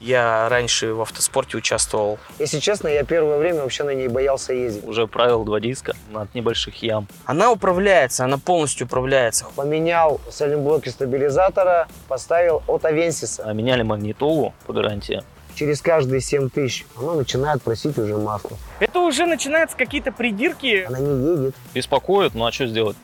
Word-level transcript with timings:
Я 0.00 0.48
раньше 0.48 0.94
в 0.94 1.02
автоспорте 1.02 1.58
участвовал. 1.58 2.18
Если 2.38 2.58
честно, 2.58 2.88
я 2.88 3.04
первое 3.04 3.38
время 3.38 3.60
вообще 3.60 3.84
на 3.84 3.94
ней 3.94 4.08
боялся 4.08 4.54
ездить. 4.54 4.84
Уже 4.84 5.06
правил 5.06 5.44
два 5.44 5.60
диска 5.60 5.94
от 6.14 6.34
небольших 6.34 6.82
ям. 6.82 7.06
Она 7.26 7.52
управляется, 7.52 8.24
она 8.24 8.38
полностью 8.38 8.86
управляется. 8.86 9.44
Поменял 9.54 10.18
сайлентблоки 10.30 10.88
стабилизатора, 10.88 11.86
поставил 12.08 12.62
от 12.66 12.86
Авенсиса. 12.86 13.42
А 13.44 13.52
меняли 13.52 13.82
магнитолу 13.82 14.54
по 14.66 14.72
гарантии. 14.72 15.22
Через 15.54 15.82
каждые 15.82 16.22
7 16.22 16.48
тысяч 16.48 16.86
оно 16.96 17.14
начинает 17.14 17.60
просить 17.62 17.98
уже 17.98 18.16
масло. 18.16 18.56
Это 18.78 19.00
уже 19.00 19.26
начинаются 19.26 19.76
какие-то 19.76 20.12
придирки. 20.12 20.84
Она 20.86 20.98
не 20.98 21.30
едет. 21.32 21.54
Беспокоит, 21.74 22.34
ну 22.34 22.46
а 22.46 22.52
что 22.52 22.66
сделать? 22.66 22.96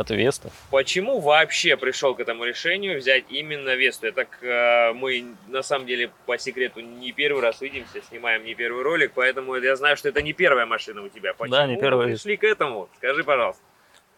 Это 0.00 0.14
Веста. 0.14 0.50
Почему 0.70 1.20
вообще 1.20 1.76
пришел 1.76 2.14
к 2.14 2.20
этому 2.20 2.44
решению 2.44 2.98
взять 2.98 3.24
именно 3.28 3.74
Весту? 3.74 4.06
Это 4.06 4.24
так, 4.24 4.42
э, 4.42 4.94
мы 4.94 5.34
на 5.48 5.62
самом 5.62 5.86
деле 5.86 6.10
по 6.24 6.38
секрету 6.38 6.80
не 6.80 7.12
первый 7.12 7.42
раз 7.42 7.60
видимся, 7.60 8.00
снимаем 8.08 8.42
не 8.44 8.54
первый 8.54 8.82
ролик, 8.82 9.12
поэтому 9.14 9.56
я 9.56 9.76
знаю, 9.76 9.98
что 9.98 10.08
это 10.08 10.22
не 10.22 10.32
первая 10.32 10.64
машина 10.64 11.02
у 11.02 11.08
тебя. 11.10 11.34
Почему 11.34 11.54
Да, 11.54 11.66
не 11.66 11.76
первая. 11.76 12.08
пришли 12.08 12.38
к 12.38 12.44
этому? 12.44 12.88
Скажи, 12.96 13.22
пожалуйста. 13.24 13.62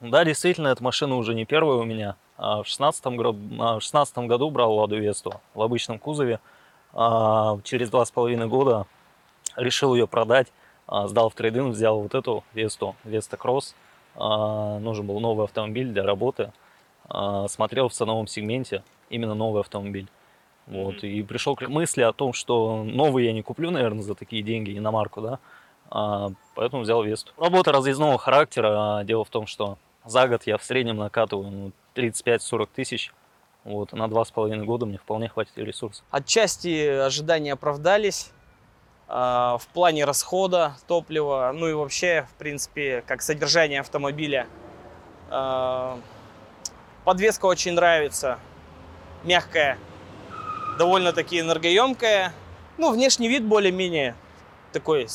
Да, 0.01 0.25
действительно, 0.25 0.69
эта 0.69 0.83
машина 0.85 1.17
уже 1.17 1.35
не 1.35 1.45
первая 1.45 1.79
у 1.79 1.85
меня. 1.85 2.15
А 2.37 2.63
в 2.63 2.67
16 2.69 3.05
году, 3.07 3.39
в 3.59 3.81
16 3.81 4.19
году 4.19 4.51
брал 4.51 4.75
Ладу 4.77 4.99
Весту 4.99 5.41
в 5.55 5.63
обычном 5.63 5.99
кузове. 5.99 6.39
А 6.93 7.59
через 7.65 7.91
два 7.91 8.05
с 8.05 8.11
половиной 8.13 8.47
года 8.47 8.87
решил 9.57 9.95
ее 9.95 10.07
продать. 10.07 10.47
А, 10.87 11.09
Сдал 11.09 11.29
в 11.31 11.35
трейдинг, 11.35 11.75
взял 11.75 12.01
вот 12.01 12.15
эту 12.15 12.45
Весту, 12.53 12.95
Веста 13.05 13.37
Кросс. 13.37 13.75
А, 14.17 14.79
Нужен 14.79 15.07
был 15.07 15.21
новый 15.21 15.45
автомобиль 15.45 15.89
для 15.89 16.03
работы. 16.05 16.53
А, 17.09 17.49
Смотрел 17.49 17.89
в 17.89 17.93
ценовом 17.93 18.27
сегменте 18.27 18.83
именно 19.11 19.35
новый 19.35 19.61
автомобиль. 19.61 20.09
Вот, 20.67 21.03
и 21.03 21.23
пришел 21.23 21.57
к 21.57 21.67
мысли 21.69 22.03
о 22.03 22.13
том, 22.13 22.33
что 22.33 22.85
новый 22.85 23.25
я 23.25 23.33
не 23.33 23.43
куплю, 23.43 23.71
наверное, 23.71 24.03
за 24.03 24.15
такие 24.15 24.43
деньги, 24.43 24.79
иномарку, 24.79 25.21
да, 25.21 25.39
а, 25.91 26.31
поэтому 26.55 26.83
взял 26.83 27.03
Весту. 27.03 27.33
Работа 27.37 27.73
разъездного 27.73 28.17
характера. 28.17 28.99
а, 28.99 29.05
Дело 29.05 29.25
в 29.25 29.29
том, 29.31 29.47
что 29.47 29.77
за 30.05 30.29
год 30.29 30.45
я 30.47 30.59
в 30.59 30.65
среднем 30.65 30.97
накатываю 30.99 31.51
ну, 31.51 31.73
35-40 31.97 32.69
тысяч. 32.75 33.13
Вот, 33.65 33.93
на 33.93 34.09
два 34.09 34.25
с 34.25 34.31
половиной 34.31 34.65
года 34.65 34.87
мне 34.87 34.99
вполне 34.99 35.29
хватит 35.29 35.57
ресурсов. 35.57 36.05
Отчасти 36.11 36.87
ожидания 36.87 37.53
оправдались 37.53 38.33
в 39.13 39.63
плане 39.75 40.07
расхода 40.07 40.75
топлива, 40.89 41.53
ну 41.55 41.69
и 41.69 41.75
вообще, 41.75 42.27
в 42.31 42.39
принципе, 42.39 43.05
как 43.07 43.21
содержание 43.21 43.81
автомобиля. 43.81 44.47
А, 45.29 45.99
Подвеска 47.05 47.47
очень 47.47 47.73
нравится, 47.73 48.39
мягкая, 49.25 49.77
довольно-таки 50.79 51.41
энергоемкая. 51.41 52.33
Ну, 52.79 52.93
внешний 52.93 53.29
вид 53.29 53.45
более-менее 53.45 54.15
такой, 54.73 55.09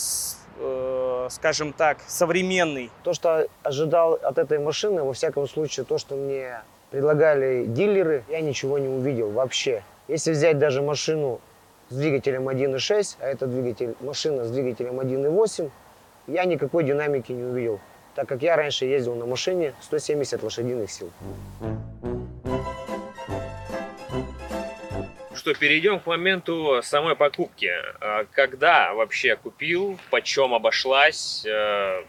э, 0.59 1.27
скажем 1.31 1.73
так, 1.73 1.99
современный. 2.07 2.91
То, 3.03 3.13
что 3.13 3.47
ожидал 3.63 4.13
от 4.13 4.37
этой 4.37 4.59
машины, 4.59 5.01
во 5.01 5.13
всяком 5.13 5.47
случае, 5.47 5.85
то, 5.85 5.97
что 5.97 6.15
мне 6.15 6.61
предлагали 6.91 7.65
дилеры, 7.65 8.23
я 8.29 8.41
ничего 8.41 8.77
не 8.77 8.87
увидел 8.87 9.31
вообще. 9.31 9.83
Если 10.07 10.31
взять 10.31 10.59
даже 10.59 10.81
машину 10.81 11.41
с 11.89 11.95
двигателем 11.95 12.49
1.6, 12.49 13.17
а 13.19 13.27
это 13.27 13.47
двигатель, 13.47 13.95
машина 14.01 14.45
с 14.45 14.51
двигателем 14.51 14.99
1.8, 14.99 15.71
я 16.27 16.45
никакой 16.45 16.83
динамики 16.83 17.31
не 17.31 17.43
увидел, 17.43 17.79
так 18.15 18.27
как 18.27 18.41
я 18.41 18.55
раньше 18.55 18.85
ездил 18.85 19.15
на 19.15 19.25
машине 19.25 19.73
170 19.81 20.43
лошадиных 20.43 20.91
сил. 20.91 21.11
Что, 25.33 25.53
перейдем 25.53 25.99
к 25.99 26.07
моменту 26.07 26.81
самой 26.83 27.15
покупки. 27.15 27.71
А, 28.01 28.25
Когда 28.31 28.93
вообще 28.93 29.37
купил, 29.37 29.97
почем 30.09 30.53
обошлась, 30.53 31.45
э, 31.45 32.03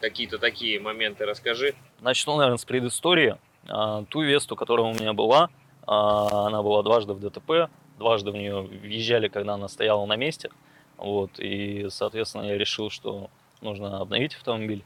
какие-то 0.00 0.38
такие 0.38 0.78
моменты 0.78 1.24
расскажи. 1.24 1.74
Начну, 2.00 2.36
наверное, 2.36 2.58
с 2.58 2.64
предыстории. 2.64 3.36
А, 3.68 4.04
Ту 4.04 4.20
Весту, 4.22 4.54
которая 4.54 4.86
у 4.86 4.94
меня 4.94 5.12
была, 5.12 5.48
а, 5.86 6.46
она 6.46 6.62
была 6.62 6.82
дважды 6.82 7.14
в 7.14 7.20
ДТП, 7.20 7.68
дважды 7.98 8.30
в 8.30 8.34
нее 8.34 8.62
въезжали, 8.62 9.28
когда 9.28 9.54
она 9.54 9.68
стояла 9.68 10.04
на 10.06 10.16
месте. 10.16 10.50
Вот, 10.96 11.38
и, 11.38 11.86
соответственно, 11.90 12.44
я 12.44 12.58
решил, 12.58 12.90
что 12.90 13.30
нужно 13.60 14.00
обновить 14.00 14.34
автомобиль, 14.34 14.82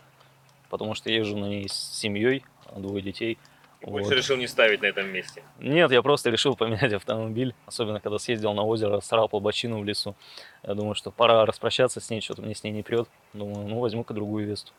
потому 0.70 0.94
что 0.94 1.10
езжу 1.10 1.36
на 1.36 1.46
ней 1.46 1.68
с 1.68 1.74
семьей, 1.74 2.44
двое 2.76 3.02
детей. 3.02 3.38
Больше 3.80 4.08
Вот. 4.08 4.16
решил 4.16 4.36
не 4.36 4.48
ставить 4.48 4.82
на 4.82 4.86
этом 4.86 5.06
месте. 5.06 5.42
Нет, 5.60 5.92
я 5.92 6.02
просто 6.02 6.30
решил 6.30 6.56
поменять 6.56 6.92
автомобиль, 6.92 7.54
особенно 7.66 8.00
когда 8.00 8.18
съездил 8.18 8.52
на 8.52 8.64
озеро, 8.64 9.00
срапал 9.00 9.40
бочину 9.40 9.78
в 9.78 9.84
лесу. 9.84 10.16
Я 10.64 10.74
думаю, 10.74 10.96
что 10.96 11.12
пора 11.12 11.46
распрощаться 11.46 12.00
с 12.00 12.10
ней, 12.10 12.20
что-то 12.20 12.42
мне 12.42 12.56
с 12.56 12.64
ней 12.64 12.72
не 12.72 12.82
прет. 12.82 13.08
Думаю, 13.34 13.68
ну 13.68 13.78
возьму-ка 13.78 14.14
другую 14.14 14.46
Весту. 14.48 14.72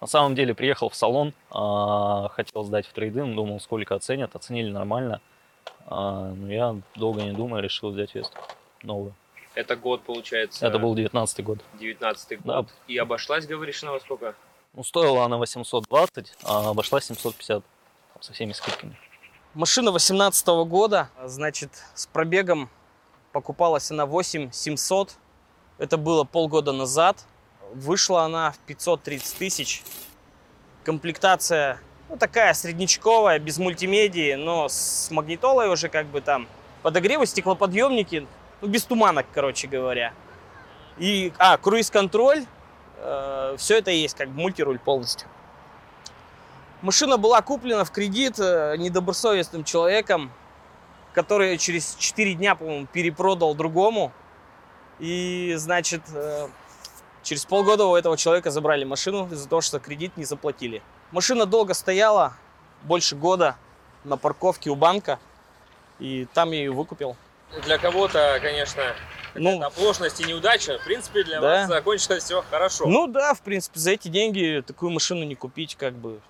На 0.00 0.06
самом 0.06 0.34
деле 0.34 0.54
приехал 0.54 0.88
в 0.88 0.94
салон, 0.94 1.32
а, 1.50 2.28
хотел 2.28 2.62
сдать 2.62 2.86
в 2.86 2.92
трейдинг, 2.92 3.34
думал, 3.34 3.58
сколько 3.58 3.94
оценят, 3.94 4.36
оценили 4.36 4.70
нормально. 4.70 5.20
А, 5.86 6.32
но 6.32 6.52
я 6.52 6.76
долго 6.96 7.22
не 7.22 7.32
думая 7.32 7.60
решил 7.62 7.90
взять 7.90 8.14
Весту 8.14 8.36
новую. 8.82 9.14
Это 9.54 9.76
год, 9.76 10.02
получается, 10.02 10.66
Это 10.66 10.78
был 10.78 10.94
19 10.94 11.44
год. 11.44 11.58
19 11.78 12.42
Да. 12.42 12.62
год. 12.62 12.68
И 12.88 12.98
обошлась, 12.98 13.46
говоришь, 13.46 13.82
на 13.82 13.92
во 13.92 14.00
сколько? 14.00 14.34
Ну, 14.72 14.82
стоила 14.82 15.24
она 15.24 15.36
820, 15.36 16.32
а 16.42 16.70
обошлась 16.70 17.04
750 17.04 17.62
там, 18.12 18.22
со 18.22 18.32
всеми 18.32 18.52
скидками. 18.52 18.98
Машина 19.54 19.92
18 19.92 20.46
года, 20.66 21.08
значит, 21.24 21.70
с 21.94 22.06
пробегом 22.08 22.68
покупалась 23.32 23.90
она 23.92 24.06
8700. 24.06 25.12
Это 25.78 25.96
было 25.96 26.24
полгода 26.24 26.72
назад. 26.72 27.24
Вышла 27.72 28.24
она 28.24 28.50
в 28.50 28.58
530 28.58 29.38
тысяч. 29.38 29.84
Комплектация, 30.82 31.78
ну, 32.14 32.18
такая 32.18 32.54
среднячковая, 32.54 33.40
без 33.40 33.58
мультимедии, 33.58 34.34
но 34.34 34.68
с 34.68 35.10
магнитолой 35.10 35.68
уже 35.68 35.88
как 35.88 36.06
бы 36.06 36.20
там 36.20 36.46
подогревы, 36.82 37.26
стеклоподъемники, 37.26 38.24
ну, 38.60 38.68
без 38.68 38.84
туманок, 38.84 39.26
короче 39.34 39.66
говоря. 39.66 40.14
И, 40.96 41.32
а, 41.38 41.58
круиз-контроль, 41.58 42.44
все 43.56 43.78
это 43.78 43.90
есть, 43.90 44.16
как 44.16 44.28
бы 44.28 44.40
мультируль 44.40 44.78
полностью. 44.78 45.28
Машина 46.82 47.16
была 47.16 47.42
куплена 47.42 47.84
в 47.84 47.90
кредит 47.90 48.38
э, 48.38 48.76
недобросовестным 48.78 49.64
человеком, 49.64 50.30
который 51.14 51.58
через 51.58 51.96
4 51.96 52.34
дня, 52.34 52.54
по-моему, 52.54 52.86
перепродал 52.86 53.54
другому. 53.54 54.12
И, 55.00 55.54
значит, 55.56 56.02
э, 56.14 56.46
через 57.22 57.44
полгода 57.44 57.86
у 57.86 57.96
этого 57.96 58.16
человека 58.16 58.50
забрали 58.50 58.84
машину 58.84 59.28
из-за 59.32 59.48
того, 59.48 59.62
что 59.62 59.80
кредит 59.80 60.16
не 60.16 60.24
заплатили. 60.24 60.82
Машина 61.14 61.46
долго 61.46 61.74
стояла, 61.74 62.32
больше 62.82 63.14
года, 63.14 63.54
на 64.02 64.16
парковке 64.16 64.68
у 64.68 64.74
банка. 64.74 65.20
И 66.00 66.26
там 66.34 66.50
я 66.50 66.58
ее 66.58 66.72
выкупил. 66.72 67.16
Для 67.62 67.78
кого-то, 67.78 68.40
конечно, 68.42 68.82
Ну, 69.36 69.58
это 69.58 69.66
оплошность 69.66 70.20
и 70.20 70.24
неудача. 70.24 70.76
В 70.80 70.84
принципе, 70.84 71.22
для 71.22 71.40
Да. 71.40 71.46
вас 71.60 71.68
закончилось 71.68 72.24
все 72.24 72.42
хорошо. 72.50 72.86
ну 72.86 73.06
да, 73.06 73.32
в 73.34 73.42
принципе, 73.42 73.78
за 73.78 73.92
эти 73.92 74.08
деньги 74.08 74.60
такую 74.66 74.90
машину 74.90 75.22
не 75.22 75.36
купить, 75.36 75.76
как 75.76 75.92
бы 75.94 76.20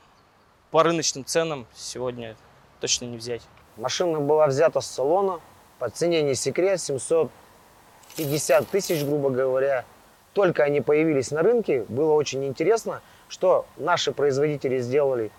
по 0.70 0.82
рыночным 0.82 1.24
ценам 1.24 1.66
сегодня 1.74 2.36
точно 2.82 3.06
не 3.06 3.16
взять. 3.16 3.40
Машина 3.78 4.20
была 4.20 4.46
взята 4.48 4.82
с 4.82 4.86
салона, 4.86 5.40
по 5.78 5.88
цене 5.88 6.20
не 6.20 6.34
секрет, 6.34 6.78
750 6.78 8.68
тысяч, 8.68 9.02
грубо 9.02 9.30
говоря. 9.30 9.86
Только 10.34 10.62
они 10.62 10.82
появились 10.82 11.30
на 11.30 11.40
рынке, 11.40 11.86
было 11.88 12.12
очень 12.12 12.44
интересно, 12.44 13.00
что 13.34 13.66
наши 13.76 14.12
производители 14.12 14.78
сделали. 14.78 15.32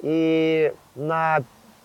И 0.00 0.74
на 0.94 1.38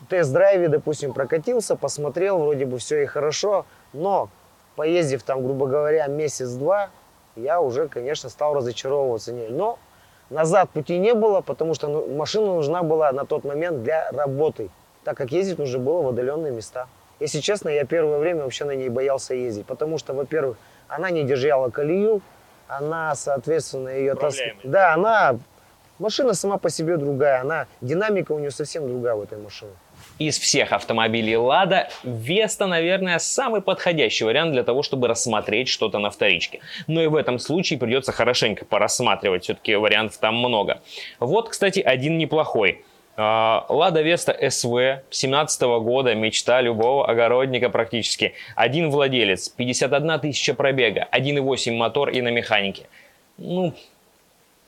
тест-драйве, 0.10 0.68
допустим, 0.68 1.14
прокатился, 1.14 1.78
посмотрел, 1.78 2.40
вроде 2.40 2.66
бы 2.66 2.78
все 2.78 3.04
и 3.04 3.06
хорошо, 3.06 3.66
но 3.94 4.30
поездив 4.76 5.24
там, 5.24 5.42
грубо 5.42 5.68
говоря, 5.68 6.08
месяц-два, 6.08 6.90
я 7.38 7.62
уже, 7.62 7.88
конечно, 7.88 8.30
стал 8.30 8.54
разочаровываться 8.54 9.32
ней. 9.32 9.48
Но 9.48 9.80
назад 10.30 10.72
пути 10.72 10.98
не 10.98 11.14
было, 11.14 11.40
потому 11.40 11.74
что 11.74 11.88
ну, 11.88 12.16
машина 12.18 12.48
нужна 12.48 12.84
была 12.84 13.14
на 13.14 13.26
тот 13.26 13.46
момент 13.46 13.82
для 13.84 14.12
работы, 14.12 14.70
так 15.06 15.16
как 15.16 15.32
ездить 15.32 15.58
нужно 15.58 15.80
было 15.80 16.02
в 16.02 16.10
отдаленные 16.10 16.52
места. 16.52 16.88
Если 17.22 17.40
честно, 17.40 17.70
я 17.70 17.86
первое 17.86 18.20
время 18.20 18.44
вообще 18.44 18.66
на 18.66 18.76
ней 18.76 18.90
боялся 18.90 19.34
ездить, 19.34 19.66
потому 19.66 19.98
что, 19.98 20.14
во-первых, 20.14 20.58
она 20.90 21.12
не 21.12 21.24
держала 21.24 21.70
колею, 21.70 22.22
она, 22.70 23.16
соответственно, 23.16 23.90
ее... 23.90 24.16
тас- 24.16 24.36
Управляемая. 24.36 24.64
Да, 24.64 24.94
она... 24.94 25.40
Машина 25.98 26.34
сама 26.34 26.58
по 26.58 26.70
себе 26.70 26.96
другая, 26.96 27.42
она... 27.42 27.68
Динамика 27.82 28.32
у 28.32 28.40
нее 28.40 28.52
совсем 28.52 28.88
другая 28.88 29.16
в 29.16 29.22
этой 29.22 29.38
машине. 29.38 29.72
Из 30.18 30.40
всех 30.40 30.72
автомобилей 30.72 31.36
Лада, 31.36 31.90
Веста, 32.04 32.68
наверное, 32.68 33.20
самый 33.20 33.62
подходящий 33.62 34.24
вариант 34.24 34.54
для 34.54 34.64
того, 34.64 34.82
чтобы 34.82 35.10
рассмотреть 35.10 35.68
что-то 35.68 36.00
на 36.00 36.10
вторичке. 36.10 36.62
Но 36.88 37.02
и 37.02 37.08
в 37.08 37.16
этом 37.16 37.38
случае 37.38 37.80
придется 37.80 38.14
хорошенько 38.14 38.64
порассматривать, 38.64 39.44
все-таки 39.44 39.76
вариантов 39.76 40.18
там 40.20 40.36
много. 40.36 40.82
Вот, 41.20 41.50
кстати, 41.50 41.80
один 41.82 42.18
неплохой. 42.18 42.86
А, 43.22 43.66
Лада 43.68 44.02
Веста 44.02 44.34
СВ 44.50 45.04
17 45.10 45.62
года, 45.82 46.16
мечта 46.16 46.62
любого 46.62 47.06
огородника 47.06 47.70
практически. 47.70 48.34
Один 48.56 48.90
владелец, 48.90 49.50
51 49.50 50.22
тысяча 50.22 50.54
пробега, 50.54 51.06
1.8 51.12 51.76
мотор 51.76 52.12
и 52.12 52.22
на 52.22 52.30
механике. 52.30 52.84
Ну, 53.38 53.74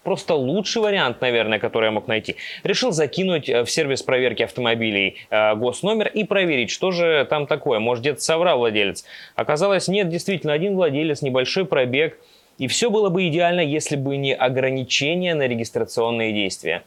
просто 0.03 0.33
лучший 0.35 0.81
вариант, 0.81 1.21
наверное, 1.21 1.59
который 1.59 1.85
я 1.85 1.91
мог 1.91 2.07
найти. 2.07 2.35
Решил 2.63 2.91
закинуть 2.91 3.47
э, 3.47 3.63
в 3.63 3.71
сервис 3.71 4.03
проверки 4.03 4.43
автомобилей 4.43 5.15
э, 5.29 5.55
госномер 5.55 6.09
и 6.09 6.25
проверить, 6.25 6.71
что 6.71 6.91
же 6.91 7.25
там 7.29 7.47
такое. 7.47 7.79
Может, 7.79 8.01
где-то 8.01 8.19
соврал 8.19 8.57
владелец. 8.57 9.05
Оказалось, 9.35 9.87
нет, 9.87 10.09
действительно, 10.09 10.51
один 10.51 10.75
владелец, 10.75 11.21
небольшой 11.21 11.63
пробег. 11.63 12.19
И 12.57 12.67
все 12.67 12.89
было 12.89 13.07
бы 13.07 13.29
идеально, 13.29 13.61
если 13.61 13.95
бы 13.95 14.17
не 14.17 14.35
ограничения 14.35 15.35
на 15.35 15.47
регистрационные 15.47 16.33
действия. 16.33 16.83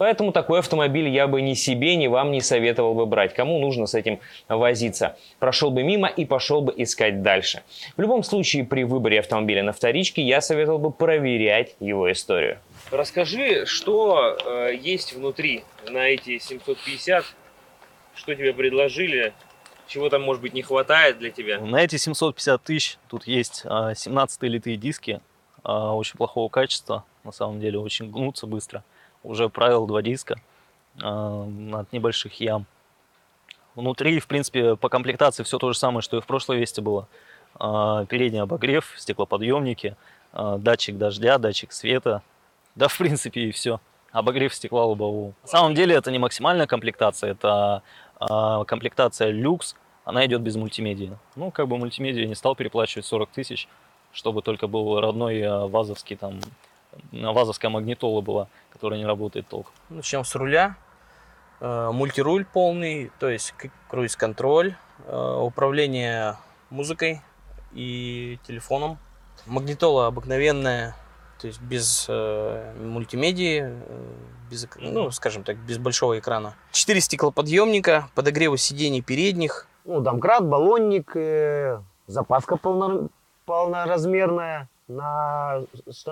Поэтому 0.00 0.32
такой 0.32 0.60
автомобиль 0.60 1.10
я 1.10 1.26
бы 1.26 1.42
ни 1.42 1.52
себе, 1.52 1.94
ни 1.94 2.06
вам 2.06 2.30
не 2.30 2.40
советовал 2.40 2.94
бы 2.94 3.04
брать. 3.04 3.34
Кому 3.34 3.58
нужно 3.58 3.84
с 3.84 3.94
этим 3.94 4.18
возиться? 4.48 5.18
Прошел 5.38 5.70
бы 5.70 5.82
мимо 5.82 6.08
и 6.08 6.24
пошел 6.24 6.62
бы 6.62 6.72
искать 6.74 7.20
дальше. 7.20 7.62
В 7.98 8.00
любом 8.00 8.22
случае, 8.22 8.64
при 8.64 8.84
выборе 8.84 9.20
автомобиля 9.20 9.62
на 9.62 9.74
вторичке 9.74 10.22
я 10.22 10.40
советовал 10.40 10.78
бы 10.78 10.90
проверять 10.90 11.76
его 11.80 12.10
историю. 12.10 12.60
Расскажи, 12.90 13.66
что 13.66 14.38
э, 14.42 14.74
есть 14.74 15.12
внутри 15.12 15.64
на 15.90 16.08
эти 16.08 16.38
750, 16.38 17.22
что 18.14 18.34
тебе 18.34 18.54
предложили, 18.54 19.34
чего 19.86 20.08
там, 20.08 20.22
может 20.22 20.40
быть, 20.40 20.54
не 20.54 20.62
хватает 20.62 21.18
для 21.18 21.28
тебя. 21.30 21.60
На 21.60 21.76
эти 21.84 21.96
750 21.96 22.62
тысяч 22.62 22.96
тут 23.10 23.26
есть 23.26 23.64
а, 23.66 23.94
17 23.94 24.44
литые 24.44 24.78
диски 24.78 25.20
а, 25.62 25.94
очень 25.94 26.16
плохого 26.16 26.48
качества, 26.48 27.04
на 27.22 27.32
самом 27.32 27.60
деле 27.60 27.78
очень 27.78 28.10
гнутся 28.10 28.46
быстро. 28.46 28.82
Уже 29.22 29.48
правил 29.48 29.86
два 29.86 30.02
диска 30.02 30.40
а, 31.02 31.46
от 31.74 31.92
небольших 31.92 32.40
ям. 32.40 32.66
Внутри, 33.74 34.18
в 34.18 34.26
принципе, 34.26 34.76
по 34.76 34.88
комплектации 34.88 35.42
все 35.42 35.58
то 35.58 35.72
же 35.72 35.78
самое, 35.78 36.02
что 36.02 36.18
и 36.18 36.20
в 36.20 36.26
прошлой 36.26 36.58
Весте 36.58 36.82
было. 36.82 37.06
А, 37.54 38.04
Передний 38.06 38.40
обогрев, 38.40 38.94
стеклоподъемники, 38.96 39.96
а, 40.32 40.58
датчик 40.58 40.96
дождя, 40.96 41.38
датчик 41.38 41.72
света. 41.72 42.22
Да, 42.74 42.88
в 42.88 42.96
принципе, 42.96 43.42
и 43.42 43.50
все. 43.52 43.80
Обогрев 44.12 44.54
стекла 44.54 44.84
лобового. 44.86 45.34
На 45.42 45.48
самом 45.48 45.74
деле 45.74 45.94
это 45.94 46.10
не 46.10 46.18
максимальная 46.18 46.66
комплектация, 46.66 47.32
это 47.32 47.82
а, 48.18 48.64
комплектация 48.64 49.30
люкс, 49.30 49.76
она 50.04 50.26
идет 50.26 50.40
без 50.40 50.56
мультимедии. 50.56 51.16
Ну, 51.36 51.50
как 51.50 51.68
бы 51.68 51.78
мультимедию 51.78 52.26
не 52.26 52.34
стал 52.34 52.56
переплачивать 52.56 53.06
40 53.06 53.30
тысяч, 53.30 53.68
чтобы 54.12 54.42
только 54.42 54.66
был 54.66 55.00
родной 55.00 55.42
а, 55.42 55.66
вазовский 55.66 56.16
там, 56.16 56.40
вазовская 57.12 57.70
магнитола 57.70 58.20
была, 58.20 58.48
которая 58.72 58.98
не 58.98 59.06
работает 59.06 59.46
толком. 59.48 59.72
Начнем 59.88 60.24
с 60.24 60.34
руля. 60.34 60.76
Э, 61.60 61.90
Мультируль 61.92 62.44
полный, 62.44 63.10
то 63.18 63.28
есть 63.28 63.54
круиз-контроль, 63.88 64.74
э, 65.06 65.36
управление 65.40 66.36
музыкой 66.70 67.20
и 67.72 68.38
телефоном. 68.46 68.98
Магнитола 69.46 70.06
обыкновенная, 70.06 70.94
то 71.40 71.46
есть 71.46 71.60
без 71.60 72.06
э, 72.08 72.74
мультимедии, 72.78 73.62
э, 73.64 74.14
без, 74.50 74.66
ну, 74.76 75.10
скажем 75.10 75.44
так, 75.44 75.56
без 75.56 75.78
большого 75.78 76.18
экрана. 76.18 76.54
Четыре 76.72 77.00
стеклоподъемника, 77.00 78.08
подогревы 78.14 78.58
сидений 78.58 79.02
передних, 79.02 79.66
Ну, 79.84 80.00
домкрат, 80.00 80.44
баллонник, 80.46 81.12
э, 81.16 81.80
запаска 82.06 82.56
полно- 82.56 83.08
полноразмерная 83.46 84.68
на, 84.90 85.64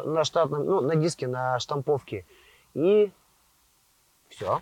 на 0.05 0.25
штатном, 0.25 0.65
ну, 0.65 0.81
на 0.81 0.97
диске, 0.97 1.27
на 1.27 1.59
штамповке. 1.59 2.25
И 2.75 3.11
все. 4.29 4.61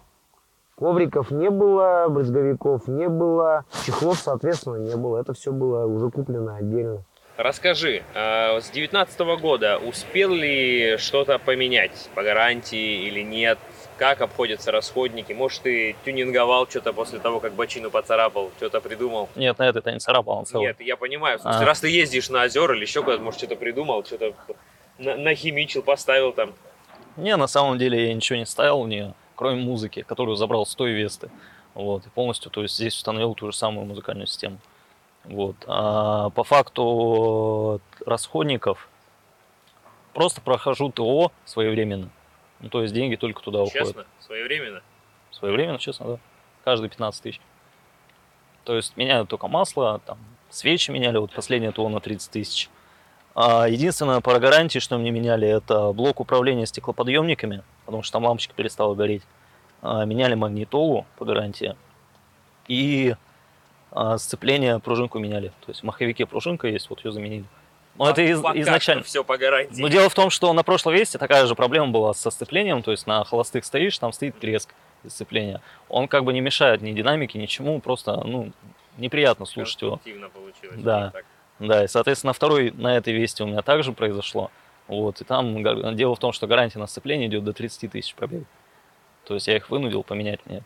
Ковриков 0.77 1.31
не 1.31 1.49
было, 1.49 2.07
брызговиков 2.09 2.87
не 2.87 3.09
было, 3.09 3.65
чехлов, 3.87 4.19
соответственно, 4.19 4.77
не 4.77 4.95
было. 4.97 5.19
Это 5.19 5.33
все 5.33 5.51
было 5.51 5.87
уже 5.87 6.11
куплено 6.11 6.57
отдельно. 6.57 7.03
Расскажи, 7.37 8.03
э, 8.15 8.61
с 8.61 8.71
2019 8.71 9.21
года 9.41 9.79
успел 9.79 10.33
ли 10.33 10.97
что-то 10.99 11.39
поменять 11.39 12.11
по 12.15 12.23
гарантии 12.23 13.07
или 13.07 13.21
нет? 13.21 13.59
Как 13.97 14.21
обходятся 14.21 14.73
расходники? 14.73 15.33
Может, 15.33 15.63
ты 15.63 15.97
тюнинговал 16.05 16.69
что-то 16.69 16.93
после 16.93 17.19
того, 17.19 17.41
как 17.41 17.55
бочину 17.55 17.91
поцарапал, 17.91 18.51
что-то 18.59 18.81
придумал? 18.83 19.29
Нет, 19.37 19.59
на 19.59 19.63
это 19.69 19.91
не 19.91 19.99
царапал, 20.01 20.39
он 20.39 20.45
целый. 20.47 20.67
Нет, 20.67 20.81
я 20.81 20.97
понимаю. 20.97 21.39
В 21.39 21.43
смысле, 21.43 21.63
А. 21.63 21.65
раз 21.65 21.81
ты 21.81 21.89
ездишь 21.89 22.29
на 22.29 22.43
озера 22.45 22.75
или 22.75 22.83
еще 22.83 23.03
куда-то, 23.03 23.23
может, 23.23 23.39
что-то 23.39 23.57
придумал, 23.57 24.05
что-то 24.05 24.35
на- 24.99 25.17
нахимичил, 25.17 25.83
поставил 25.83 26.33
там. 26.33 26.53
Не, 27.17 27.37
на 27.37 27.47
самом 27.47 27.79
деле 27.79 28.09
я 28.09 28.15
ничего 28.15 28.39
не 28.39 28.45
ставил, 28.45 28.85
не, 28.87 29.15
кроме 29.35 29.63
музыки, 29.63 30.03
которую 30.03 30.37
забрал 30.37 30.67
с 30.67 30.75
той 30.75 30.93
Весты. 30.93 31.31
Вот, 31.73 32.07
и 32.07 32.11
полностью, 32.11 32.51
то 32.51 32.63
есть 32.63 32.75
здесь 32.77 32.95
установил 32.95 33.35
ту 33.35 33.51
же 33.51 33.57
самую 33.57 33.87
музыкальную 33.87 34.27
систему. 34.27 34.59
Вот. 35.25 35.57
А 35.67 36.29
по 36.31 36.45
факту 36.45 37.81
расходников 38.05 38.89
просто 40.13 40.41
прохожу 40.43 40.91
ТО 40.91 41.33
своевременно. 41.47 42.11
Ну, 42.61 42.69
то 42.69 42.83
есть 42.83 42.95
деньги 42.95 43.17
только 43.17 43.43
туда 43.43 43.63
уходят. 43.63 43.89
Честно, 43.89 44.07
своевременно. 44.21 44.83
Своевременно, 45.31 45.79
честно, 45.79 46.07
да. 46.07 46.19
Каждые 46.65 46.91
15 46.91 47.23
тысяч. 47.23 47.41
То 48.65 48.75
есть 48.75 48.97
меняют 48.97 49.29
только 49.29 49.47
масло, 49.49 50.01
там, 50.05 50.19
свечи 50.51 50.91
меняли, 50.91 51.19
вот 51.19 51.33
последнее 51.33 51.73
ТО 51.73 51.89
на 51.89 52.01
30 52.01 52.31
тысяч. 52.31 52.71
А 53.35 53.69
единственное 53.69 54.21
по 54.21 54.39
гарантии, 54.39 54.79
что 54.79 54.97
мне 54.97 55.11
меняли, 55.11 55.47
это 55.47 55.93
блок 55.93 56.21
управления 56.21 56.67
стеклоподъемниками, 56.67 57.63
потому 57.85 58.03
что 58.03 58.15
там 58.15 58.25
лампочка 58.25 58.55
перестала 58.55 58.95
гореть. 58.95 59.23
А, 59.83 60.05
меняли 60.05 60.35
магнитолу 60.35 61.07
по 61.19 61.25
гарантии. 61.25 61.77
И 62.67 63.15
а, 63.93 64.19
сцепление, 64.19 64.79
пружинку 64.81 65.19
меняли. 65.19 65.49
То 65.61 65.69
есть 65.69 65.83
в 65.83 65.85
маховике 65.85 66.27
пружинка 66.27 66.67
есть, 66.67 66.89
вот 66.89 67.05
ее 67.05 67.13
заменили. 67.13 67.45
Но 67.99 68.11
это 68.11 68.23
из- 68.23 68.41
изначально. 68.41 69.03
все 69.03 69.25
по 69.25 69.37
гарантии. 69.39 69.81
Но 69.81 69.89
дело 69.89 70.09
в 70.09 70.15
том, 70.15 70.31
что 70.31 70.53
на 70.53 70.63
прошлой 70.63 70.95
весте 70.99 71.19
такая 71.19 71.47
же 71.47 71.55
проблема 71.55 71.89
была 71.89 72.15
со 72.15 72.31
сцеплением, 72.31 72.83
то 72.83 72.91
есть 72.91 73.07
на 73.07 73.25
холостых 73.25 73.65
стоишь, 73.65 73.99
там 73.99 74.13
стоит 74.13 74.39
треск 74.39 74.75
сцепления. 75.07 75.61
Он 75.89 76.09
как 76.09 76.25
бы 76.25 76.33
не 76.33 76.41
мешает 76.41 76.83
ни 76.83 76.93
динамике, 76.93 77.39
ничему, 77.39 77.81
просто, 77.81 78.21
ну, 78.25 78.53
неприятно 78.99 79.47
слушать 79.47 79.81
его. 79.83 80.01
Получилось. 80.35 80.81
Да. 80.83 81.13
Да, 81.59 81.85
и, 81.85 81.89
соответственно, 81.89 82.31
на 82.31 82.35
второй, 82.35 82.71
на 82.73 82.97
этой 82.97 83.15
весте 83.15 83.45
у 83.45 83.47
меня 83.47 83.63
также 83.63 83.93
произошло. 83.93 84.51
Вот, 84.89 85.21
и 85.21 85.25
там 85.25 85.97
дело 85.97 86.15
в 86.15 86.19
том, 86.19 86.33
что 86.33 86.47
гарантия 86.47 86.79
на 86.79 86.87
сцепление 86.87 87.29
идет 87.29 87.45
до 87.45 87.53
30 87.53 87.89
тысяч 87.89 88.15
пробег. 88.15 88.45
То 89.25 89.35
есть 89.35 89.49
я 89.49 89.57
их 89.57 89.71
вынудил 89.71 90.03
поменять 90.03 90.41
мне 90.47 90.63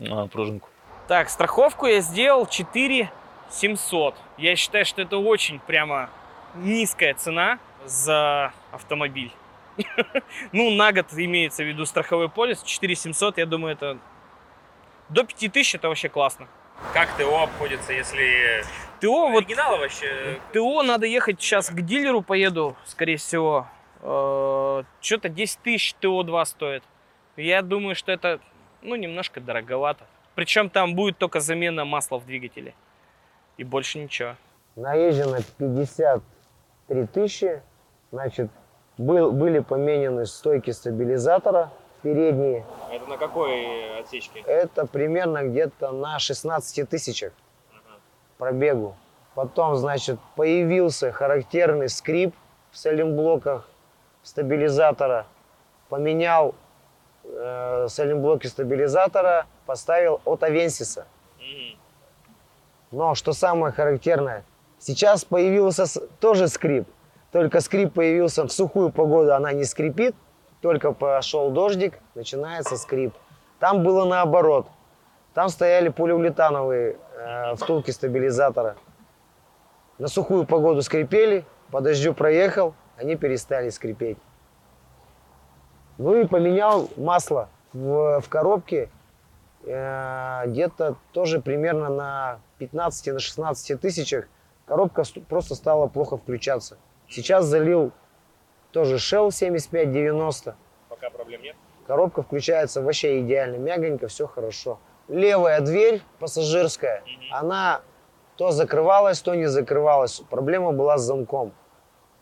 эту 0.00 0.28
пружинку. 0.28 0.68
Так, 1.06 1.30
страховку 1.30 1.86
я 1.86 2.00
сделал 2.00 2.46
4 2.46 3.10
700. 3.50 4.14
Я 4.36 4.56
считаю, 4.56 4.84
что 4.84 5.02
это 5.02 5.16
очень 5.18 5.58
прямо 5.60 6.10
низкая 6.54 7.14
цена 7.14 7.58
за 7.84 8.52
автомобиль. 8.72 9.32
Ну, 10.52 10.70
на 10.70 10.92
год 10.92 11.06
имеется 11.12 11.62
в 11.62 11.66
виду 11.66 11.86
страховой 11.86 12.28
полис. 12.28 12.62
4700, 12.62 13.38
я 13.38 13.46
думаю, 13.46 13.74
это 13.74 13.98
до 15.08 15.24
5000 15.24 15.76
это 15.76 15.88
вообще 15.88 16.08
классно. 16.08 16.48
Как 16.92 17.16
ТО 17.16 17.42
обходится, 17.42 17.92
если 17.92 18.64
ТО 19.00 19.28
вот 19.28 19.44
вообще? 19.48 20.40
ТО 20.52 20.82
надо 20.82 21.06
ехать 21.06 21.40
сейчас 21.40 21.70
к 21.70 21.80
дилеру 21.80 22.22
поеду, 22.22 22.76
скорее 22.84 23.16
всего. 23.16 23.66
Э, 24.00 24.84
что-то 25.00 25.28
10 25.28 25.60
тысяч 25.60 25.94
ТО-2 25.94 26.44
стоит. 26.44 26.82
Я 27.36 27.62
думаю, 27.62 27.94
что 27.94 28.12
это, 28.12 28.40
ну, 28.82 28.94
немножко 28.94 29.40
дороговато. 29.40 30.06
Причем 30.34 30.70
там 30.70 30.94
будет 30.94 31.18
только 31.18 31.40
замена 31.40 31.84
масла 31.84 32.18
в 32.18 32.26
двигателе. 32.26 32.74
И 33.56 33.64
больше 33.64 33.98
ничего. 33.98 34.36
Наезжено 34.76 35.40
50 35.58 36.22
3000. 36.88 37.62
Значит, 38.10 38.50
был, 38.96 39.32
были 39.32 39.60
поменены 39.60 40.26
стойки 40.26 40.70
стабилизатора 40.70 41.70
передние. 42.02 42.64
Это 42.90 43.06
на 43.06 43.16
какой 43.16 44.00
отсечке? 44.00 44.40
Это 44.40 44.86
примерно 44.86 45.44
где-то 45.44 45.92
на 45.92 46.18
16 46.18 46.88
тысячах 46.88 47.32
угу. 47.70 47.78
пробегу. 48.38 48.96
Потом, 49.34 49.76
значит, 49.76 50.18
появился 50.34 51.12
характерный 51.12 51.88
скрип 51.88 52.34
в 52.72 52.78
салимблоках 52.78 53.68
стабилизатора. 54.22 55.26
Поменял 55.88 56.54
э, 57.24 57.86
салимблоки 57.88 58.46
стабилизатора, 58.46 59.46
поставил 59.64 60.20
от 60.24 60.42
Авенсиса. 60.42 61.06
Но 62.90 63.14
что 63.14 63.32
самое 63.32 63.72
характерное, 63.72 64.44
сейчас 64.78 65.24
появился 65.24 65.84
тоже 66.20 66.48
скрип. 66.48 66.88
Только 67.32 67.60
скрип 67.60 67.94
появился 67.94 68.44
в 68.46 68.52
сухую 68.52 68.90
погоду, 68.90 69.34
она 69.34 69.52
не 69.52 69.64
скрипит. 69.64 70.14
Только 70.60 70.92
пошел 70.92 71.50
дождик, 71.50 71.98
начинается 72.14 72.76
скрип. 72.76 73.14
Там 73.60 73.82
было 73.82 74.04
наоборот. 74.04 74.66
Там 75.34 75.48
стояли 75.48 75.88
полиуретановые 75.88 76.96
э, 77.16 77.54
втулки 77.56 77.90
стабилизатора. 77.90 78.76
На 79.98 80.08
сухую 80.08 80.46
погоду 80.46 80.82
скрипели, 80.82 81.44
по 81.70 81.80
дождю 81.80 82.14
проехал, 82.14 82.74
они 82.96 83.14
перестали 83.14 83.68
скрипеть. 83.70 84.18
Ну 85.98 86.16
и 86.16 86.26
поменял 86.26 86.88
масло. 86.96 87.48
в, 87.72 88.20
в 88.20 88.28
коробке 88.28 88.90
э, 89.64 90.42
где-то 90.46 90.96
тоже 91.12 91.40
примерно 91.40 91.88
на 91.88 92.40
15 92.58 93.14
на 93.14 93.18
16 93.18 93.80
тысячах 93.80 94.28
коробка 94.68 95.02
ст- 95.04 95.24
просто 95.26 95.54
стала 95.54 95.86
плохо 95.86 96.16
включаться. 96.18 96.76
Сейчас 97.08 97.46
залил 97.46 97.90
тоже 98.72 98.96
Shell 98.96 99.30
7590. 99.30 100.54
Пока 100.88 101.10
проблем 101.10 101.42
нет. 101.42 101.56
Коробка 101.86 102.22
включается 102.22 102.82
вообще 102.82 103.20
идеально, 103.20 103.56
мягонько, 103.56 104.08
все 104.08 104.26
хорошо. 104.26 104.78
Левая 105.08 105.60
дверь 105.62 106.02
пассажирская, 106.18 107.02
она 107.30 107.80
то 108.36 108.50
закрывалась, 108.50 109.20
то 109.22 109.34
не 109.34 109.46
закрывалась. 109.46 110.20
Проблема 110.28 110.72
была 110.72 110.98
с 110.98 111.02
замком. 111.02 111.52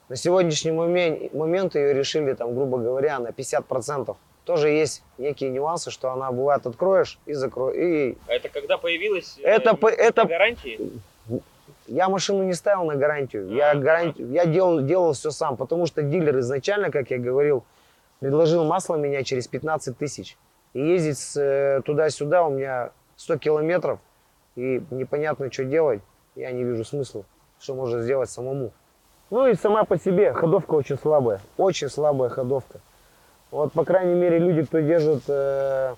На 0.08 0.14
сегодняшний 0.14 0.70
момент, 0.70 1.34
момент 1.34 1.74
ее 1.74 1.92
решили, 1.92 2.32
там, 2.34 2.54
грубо 2.54 2.78
говоря, 2.78 3.18
на 3.18 3.32
50%. 3.32 4.16
Тоже 4.44 4.68
есть 4.68 5.02
некие 5.18 5.50
нюансы, 5.50 5.90
что 5.90 6.12
она 6.12 6.30
бывает 6.30 6.64
откроешь 6.64 7.18
и 7.26 7.32
закроешь. 7.32 7.76
И 7.76 8.18
А 8.28 8.34
это 8.34 8.48
когда 8.48 8.78
появилась? 8.78 9.36
э, 9.42 9.48
Это 9.48 9.74
по- 9.74 9.88
это- 9.88 10.24
гарантии? 10.24 10.78
Я 11.88 12.08
машину 12.08 12.42
не 12.42 12.54
ставил 12.54 12.84
на 12.84 12.96
гарантию. 12.96 13.48
Я, 13.48 13.74
гарантию, 13.74 14.30
я 14.30 14.46
делал, 14.46 14.82
делал 14.82 15.12
все 15.12 15.30
сам, 15.30 15.56
потому 15.56 15.86
что 15.86 16.02
дилер 16.02 16.38
изначально, 16.40 16.90
как 16.90 17.10
я 17.10 17.18
говорил, 17.18 17.64
предложил 18.20 18.64
масло 18.64 18.96
менять 18.96 19.26
через 19.26 19.46
15 19.46 19.96
тысяч. 19.96 20.36
И 20.72 20.80
ездить 20.80 21.18
с, 21.18 21.36
э, 21.36 21.80
туда-сюда 21.84 22.44
у 22.44 22.50
меня 22.50 22.90
100 23.16 23.38
километров, 23.38 23.98
и 24.56 24.82
непонятно, 24.90 25.50
что 25.50 25.64
делать. 25.64 26.00
Я 26.34 26.52
не 26.52 26.64
вижу 26.64 26.84
смысла, 26.84 27.24
что 27.58 27.74
можно 27.74 28.02
сделать 28.02 28.28
самому. 28.28 28.72
Ну 29.30 29.46
и 29.46 29.54
сама 29.54 29.84
по 29.84 29.98
себе 29.98 30.32
ходовка 30.32 30.74
очень 30.74 30.98
слабая, 30.98 31.40
очень 31.56 31.88
слабая 31.88 32.28
ходовка. 32.28 32.80
Вот, 33.50 33.72
по 33.72 33.84
крайней 33.84 34.14
мере, 34.14 34.38
люди, 34.38 34.64
кто 34.64 34.80
держит 34.80 35.22
э, 35.28 35.94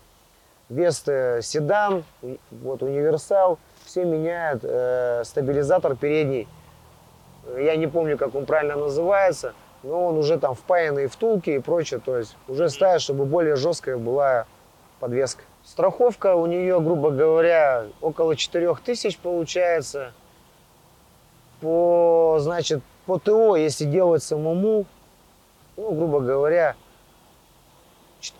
Вест 0.68 1.06
седан, 1.06 2.04
вот 2.50 2.82
универсал, 2.82 3.58
все 3.88 4.04
меняют 4.04 4.60
э, 4.64 5.22
стабилизатор 5.24 5.96
передний. 5.96 6.46
Я 7.56 7.74
не 7.76 7.86
помню, 7.86 8.18
как 8.18 8.34
он 8.34 8.44
правильно 8.44 8.76
называется, 8.76 9.54
но 9.82 10.08
он 10.08 10.18
уже 10.18 10.38
там 10.38 10.54
впаянный 10.54 11.06
втулки 11.06 11.50
и 11.50 11.58
прочее. 11.58 11.98
То 12.04 12.18
есть 12.18 12.36
уже 12.48 12.68
ставят, 12.68 13.00
чтобы 13.00 13.24
более 13.24 13.56
жесткая 13.56 13.96
была 13.96 14.44
подвеска. 15.00 15.42
Страховка 15.64 16.34
у 16.34 16.44
нее, 16.44 16.80
грубо 16.80 17.10
говоря, 17.10 17.86
около 18.02 18.36
4000 18.36 19.18
получается. 19.22 20.12
По, 21.62 22.36
значит, 22.40 22.82
по 23.06 23.18
ТО, 23.18 23.56
если 23.56 23.84
делать 23.86 24.22
самому, 24.22 24.84
ну, 25.76 25.92
грубо 25.92 26.20
говоря, 26.20 26.76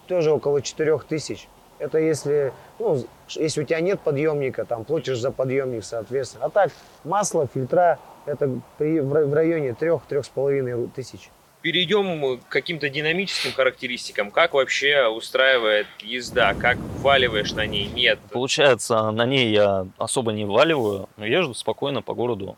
тоже 0.06 0.30
около 0.30 0.60
4000. 0.60 1.48
Это 1.78 1.98
если, 1.98 2.52
ну, 2.78 3.04
если 3.28 3.62
у 3.62 3.64
тебя 3.64 3.80
нет 3.80 4.00
подъемника, 4.00 4.64
там 4.64 4.84
платишь 4.84 5.18
за 5.18 5.30
подъемник, 5.30 5.84
соответственно. 5.84 6.46
А 6.46 6.50
так, 6.50 6.72
масло, 7.04 7.46
фильтра, 7.52 7.98
это 8.26 8.60
при- 8.78 9.00
в 9.00 9.12
ра- 9.14 9.24
в 9.26 9.32
районе 9.34 9.74
3-3,5 9.74 10.88
тысяч. 10.88 11.30
Перейдем 11.62 12.38
к 12.38 12.48
каким-то 12.48 12.88
динамическим 12.88 13.52
характеристикам. 13.52 14.30
Как 14.30 14.54
вообще 14.54 15.06
устраивает 15.08 15.86
езда? 16.00 16.54
Как 16.54 16.78
вваливаешь 16.78 17.52
на 17.52 17.66
ней? 17.66 17.86
Нет. 17.86 18.18
Получается, 18.30 19.10
на 19.10 19.26
ней 19.26 19.50
я 19.52 19.86
особо 19.98 20.32
не 20.32 20.44
вваливаю, 20.44 21.08
но 21.16 21.26
езжу 21.26 21.54
спокойно 21.54 22.00
по 22.00 22.14
городу. 22.14 22.56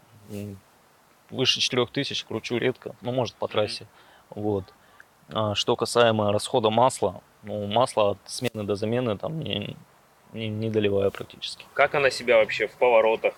Выше 1.31 1.61
4000 1.61 2.27
кручу 2.27 2.57
редко, 2.59 2.95
ну, 3.01 3.13
может, 3.13 3.35
по 3.37 3.49
трассе. 3.49 3.87
Вот. 4.31 4.65
А 5.33 5.55
что 5.55 5.77
касаемо 5.77 6.33
расхода 6.33 6.71
масла, 6.71 7.23
ну, 7.43 7.67
масло 7.67 8.11
от 8.11 8.19
смены 8.27 8.65
до 8.65 8.75
замены 8.75 9.17
там 9.17 9.41
не, 9.41 9.77
не, 10.33 10.49
не 10.49 10.71
доливаю 10.71 11.11
практически. 11.11 11.65
Как 11.75 11.95
она 11.95 12.11
себя 12.11 12.37
вообще 12.37 12.67
в 12.67 12.73
поворотах? 12.73 13.35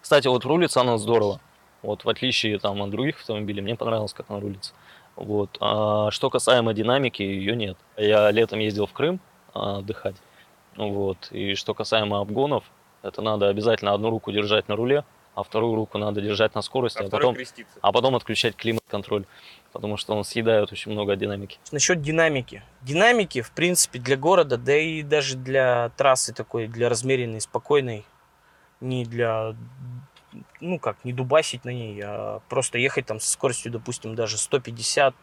Кстати, 0.00 0.28
вот 0.28 0.44
рулится 0.44 0.80
она 0.80 0.98
здорово. 0.98 1.40
Вот, 1.82 2.04
в 2.04 2.08
отличие 2.08 2.58
там, 2.58 2.82
от 2.82 2.90
других 2.90 3.16
автомобилей, 3.20 3.62
мне 3.62 3.74
понравилось, 3.76 4.12
как 4.12 4.26
она 4.28 4.40
рулится. 4.40 4.74
Вот. 5.16 5.56
А 5.60 6.10
что 6.10 6.30
касаемо 6.30 6.74
динамики, 6.74 7.22
ее 7.22 7.56
нет. 7.56 7.76
Я 7.96 8.30
летом 8.30 8.58
ездил 8.58 8.86
в 8.86 8.92
Крым 8.92 9.20
а, 9.54 9.78
отдыхать. 9.78 10.16
Вот. 10.76 11.28
И 11.30 11.54
что 11.54 11.74
касаемо 11.74 12.20
обгонов, 12.20 12.64
это 13.02 13.22
надо 13.22 13.48
обязательно 13.48 13.92
одну 13.92 14.10
руку 14.10 14.30
держать 14.32 14.68
на 14.68 14.76
руле, 14.76 15.04
а 15.34 15.42
вторую 15.42 15.74
руку 15.74 15.98
надо 15.98 16.20
держать 16.20 16.54
на 16.54 16.62
скорости, 16.62 17.02
А 17.02 17.06
а, 17.06 17.08
потом, 17.08 17.36
а 17.80 17.92
потом 17.92 18.16
отключать 18.16 18.56
климат-контроль, 18.56 19.24
потому 19.72 19.96
что 19.96 20.14
он 20.14 20.24
съедает 20.24 20.72
очень 20.72 20.92
много 20.92 21.16
динамики. 21.16 21.58
Насчет 21.72 22.02
динамики. 22.02 22.62
Динамики, 22.82 23.42
в 23.42 23.50
принципе, 23.52 23.98
для 23.98 24.16
города, 24.16 24.56
да 24.56 24.76
и 24.76 25.02
даже 25.02 25.36
для 25.36 25.90
трассы 25.96 26.32
такой, 26.32 26.66
для 26.66 26.88
размеренной, 26.88 27.40
спокойной, 27.40 28.04
не 28.80 29.04
для, 29.04 29.54
ну 30.60 30.78
как, 30.78 31.04
не 31.04 31.12
дубасить 31.12 31.64
на 31.64 31.70
ней, 31.70 32.00
а 32.04 32.40
просто 32.48 32.78
ехать 32.78 33.06
там 33.06 33.20
со 33.20 33.30
скоростью, 33.30 33.72
допустим, 33.72 34.14
даже 34.14 34.38
150 34.38 35.14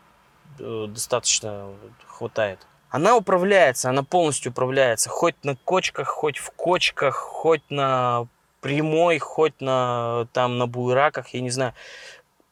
э, 0.60 0.86
достаточно 0.90 1.70
хватает. 2.06 2.66
Она 2.90 3.18
управляется, 3.18 3.90
она 3.90 4.04
полностью 4.04 4.52
управляется, 4.52 5.10
хоть 5.10 5.36
на 5.44 5.56
кочках, 5.56 6.08
хоть 6.08 6.38
в 6.38 6.52
кочках, 6.52 7.16
хоть 7.16 7.64
на 7.70 8.28
прямой, 8.62 9.20
хоть 9.20 9.60
на 9.62 10.28
там 10.34 10.58
на 10.58 10.68
буераках, 10.68 11.30
я 11.30 11.42
не 11.42 11.50
знаю. 11.50 11.74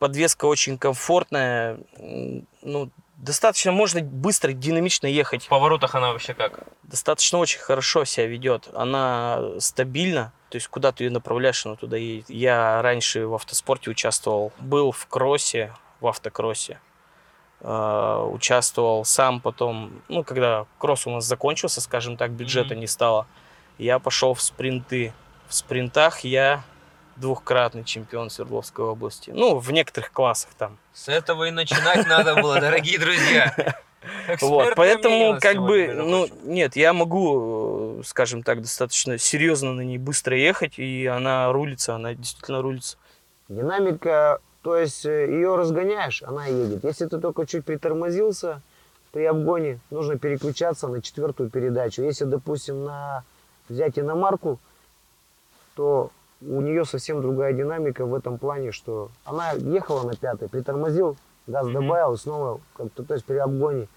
Подвеска 0.06 0.46
очень 0.46 0.78
комфортная, 0.78 1.80
ну, 2.62 2.92
достаточно 3.18 3.72
можно 3.72 4.02
быстро, 4.02 4.52
динамично 4.52 5.08
ехать. 5.08 5.46
В 5.46 5.48
поворотах 5.48 5.96
она 5.96 6.12
вообще 6.12 6.36
как? 6.36 6.60
Достаточно 6.84 7.40
очень 7.40 7.60
хорошо 7.60 8.06
себя 8.06 8.28
ведет. 8.28 8.70
Она 8.76 9.42
стабильна. 9.58 10.32
То 10.52 10.58
есть 10.58 10.68
куда 10.68 10.92
ты 10.92 11.06
ее 11.06 11.10
направляешь, 11.10 11.66
она 11.66 11.76
туда 11.76 11.98
едет. 11.98 12.30
Я 12.30 12.84
раньше 12.84 13.26
в 13.26 13.34
автоспорте 13.34 13.90
участвовал. 13.90 14.54
Был 14.60 14.92
в 14.92 15.08
кроссе, 15.08 15.74
в 16.02 16.06
автокроссе. 16.06 16.80
Э, 17.62 18.30
участвовал 18.32 19.06
сам 19.06 19.42
потом, 19.42 20.04
ну, 20.08 20.24
когда 20.24 20.68
кросс 20.78 21.08
у 21.08 21.10
нас 21.10 21.26
закончился, 21.26 21.82
скажем 21.82 22.16
так, 22.16 22.30
бюджета 22.30 22.76
Мгм. 22.76 22.82
не 22.82 22.88
стало, 22.88 23.26
я 23.80 23.98
пошел 23.98 24.36
в 24.36 24.42
спринты. 24.44 25.14
В 25.48 25.56
спринтах 25.56 26.20
я 26.20 26.64
двухкратный 27.16 27.84
чемпион 27.84 28.30
Свердловской 28.30 28.86
области. 28.86 29.32
Ну, 29.32 29.60
в 29.60 29.72
некоторых 29.72 30.12
классах 30.12 30.52
там. 30.58 30.78
С 30.94 31.08
этого 31.08 31.46
и 31.46 31.52
начинать 31.52 32.08
надо 32.08 32.36
было, 32.36 32.60
дорогие 32.60 33.00
друзья. 33.00 33.54
Вот, 34.42 34.74
поэтому, 34.76 35.40
как 35.40 35.58
бы, 35.58 35.92
ну, 35.94 36.28
нет, 36.44 36.76
я 36.76 36.94
могу, 36.94 38.00
э, 38.00 38.04
скажем 38.06 38.44
так, 38.44 38.62
достаточно 38.62 39.18
серьезно 39.18 39.74
на 39.74 39.82
ней 39.82 39.98
быстро 39.98 40.38
ехать, 40.38 40.78
и 40.78 41.08
она 41.08 41.52
рулится, 41.52 41.96
она 41.96 42.14
действительно 42.14 42.62
рулится. 42.62 42.98
Динамика, 43.50 44.40
то 44.62 44.78
есть 44.78 45.06
э, 45.06 45.28
ее 45.28 45.56
разгоняешь, 45.56 46.24
она 46.24 46.46
едет. 46.46 46.84
Если 46.84 47.08
ты 47.08 47.20
только 47.20 47.46
чуть 47.46 47.66
притормозился 47.66 48.62
при 49.12 49.24
обгоне, 49.24 49.80
нужно 49.90 50.18
переключаться 50.18 50.88
на 50.88 51.02
четвертую 51.02 51.50
передачу. 51.50 52.04
Если, 52.04 52.26
допустим, 52.26 52.84
на 52.84 53.24
взять 53.70 53.98
иномарку, 53.98 54.60
то 55.76 56.12
у 56.42 56.62
нее 56.62 56.86
совсем 56.86 57.22
другая 57.22 57.54
динамика 57.54 58.06
в 58.06 58.14
этом 58.14 58.38
плане, 58.38 58.72
что 58.72 59.10
она 59.26 59.52
ехала 59.54 60.04
на 60.04 60.16
пятой, 60.16 60.50
притормозил, 60.50 61.18
газ 61.48 61.68
добавил, 61.68 62.14
и 62.14 62.18
снова, 62.18 62.60
как-то, 62.76 63.04
то 63.04 63.14
есть 63.14 63.26
при 63.26 63.38
обгоне. 63.38 63.88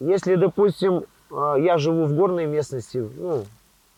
Если, 0.00 0.34
допустим, 0.34 1.04
э, 1.30 1.54
я 1.58 1.78
живу 1.78 2.04
в 2.06 2.14
горной 2.14 2.46
местности, 2.46 2.98
ну, 3.16 3.44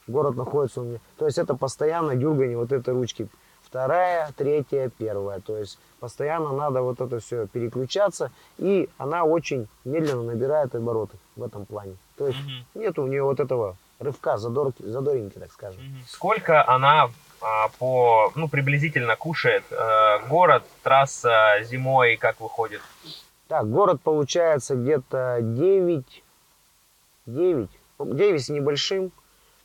город 0.06 0.36
находится 0.36 0.80
у 0.80 0.84
меня, 0.84 0.98
то 1.18 1.26
есть 1.26 1.38
это 1.38 1.54
постоянно 1.54 2.14
дергание 2.16 2.56
вот 2.56 2.72
этой 2.72 2.94
ручки. 2.94 3.28
Вторая, 3.62 4.30
третья, 4.36 4.90
первая. 4.96 5.40
То 5.40 5.56
есть 5.58 5.78
постоянно 5.98 6.52
надо 6.52 6.82
вот 6.82 7.00
это 7.00 7.18
все 7.18 7.48
переключаться, 7.48 8.30
и 8.58 8.88
она 8.96 9.24
очень 9.24 9.66
медленно 9.84 10.22
набирает 10.22 10.74
обороты 10.76 11.16
в 11.34 11.42
этом 11.42 11.66
плане. 11.66 11.96
То 12.16 12.28
есть 12.28 12.38
Мгм. 12.38 12.80
нет 12.82 12.98
у 13.00 13.06
нее 13.08 13.24
вот 13.24 13.40
этого 13.40 13.76
рывка, 13.98 14.36
задорки, 14.38 14.82
задоринки, 14.82 15.38
так 15.38 15.50
скажем. 15.52 15.80
Сколько 16.06 16.66
она 16.66 17.10
по, 17.78 18.32
ну, 18.34 18.48
приблизительно 18.48 19.16
кушает 19.16 19.64
э, 19.70 20.26
город, 20.28 20.64
трасса 20.82 21.58
зимой, 21.62 22.16
как 22.16 22.40
выходит? 22.40 22.80
Так, 23.48 23.70
город 23.70 24.00
получается 24.02 24.74
где-то 24.74 25.38
9, 25.40 26.22
9, 27.26 27.70
9 27.98 28.44
с 28.44 28.48
небольшим. 28.48 29.12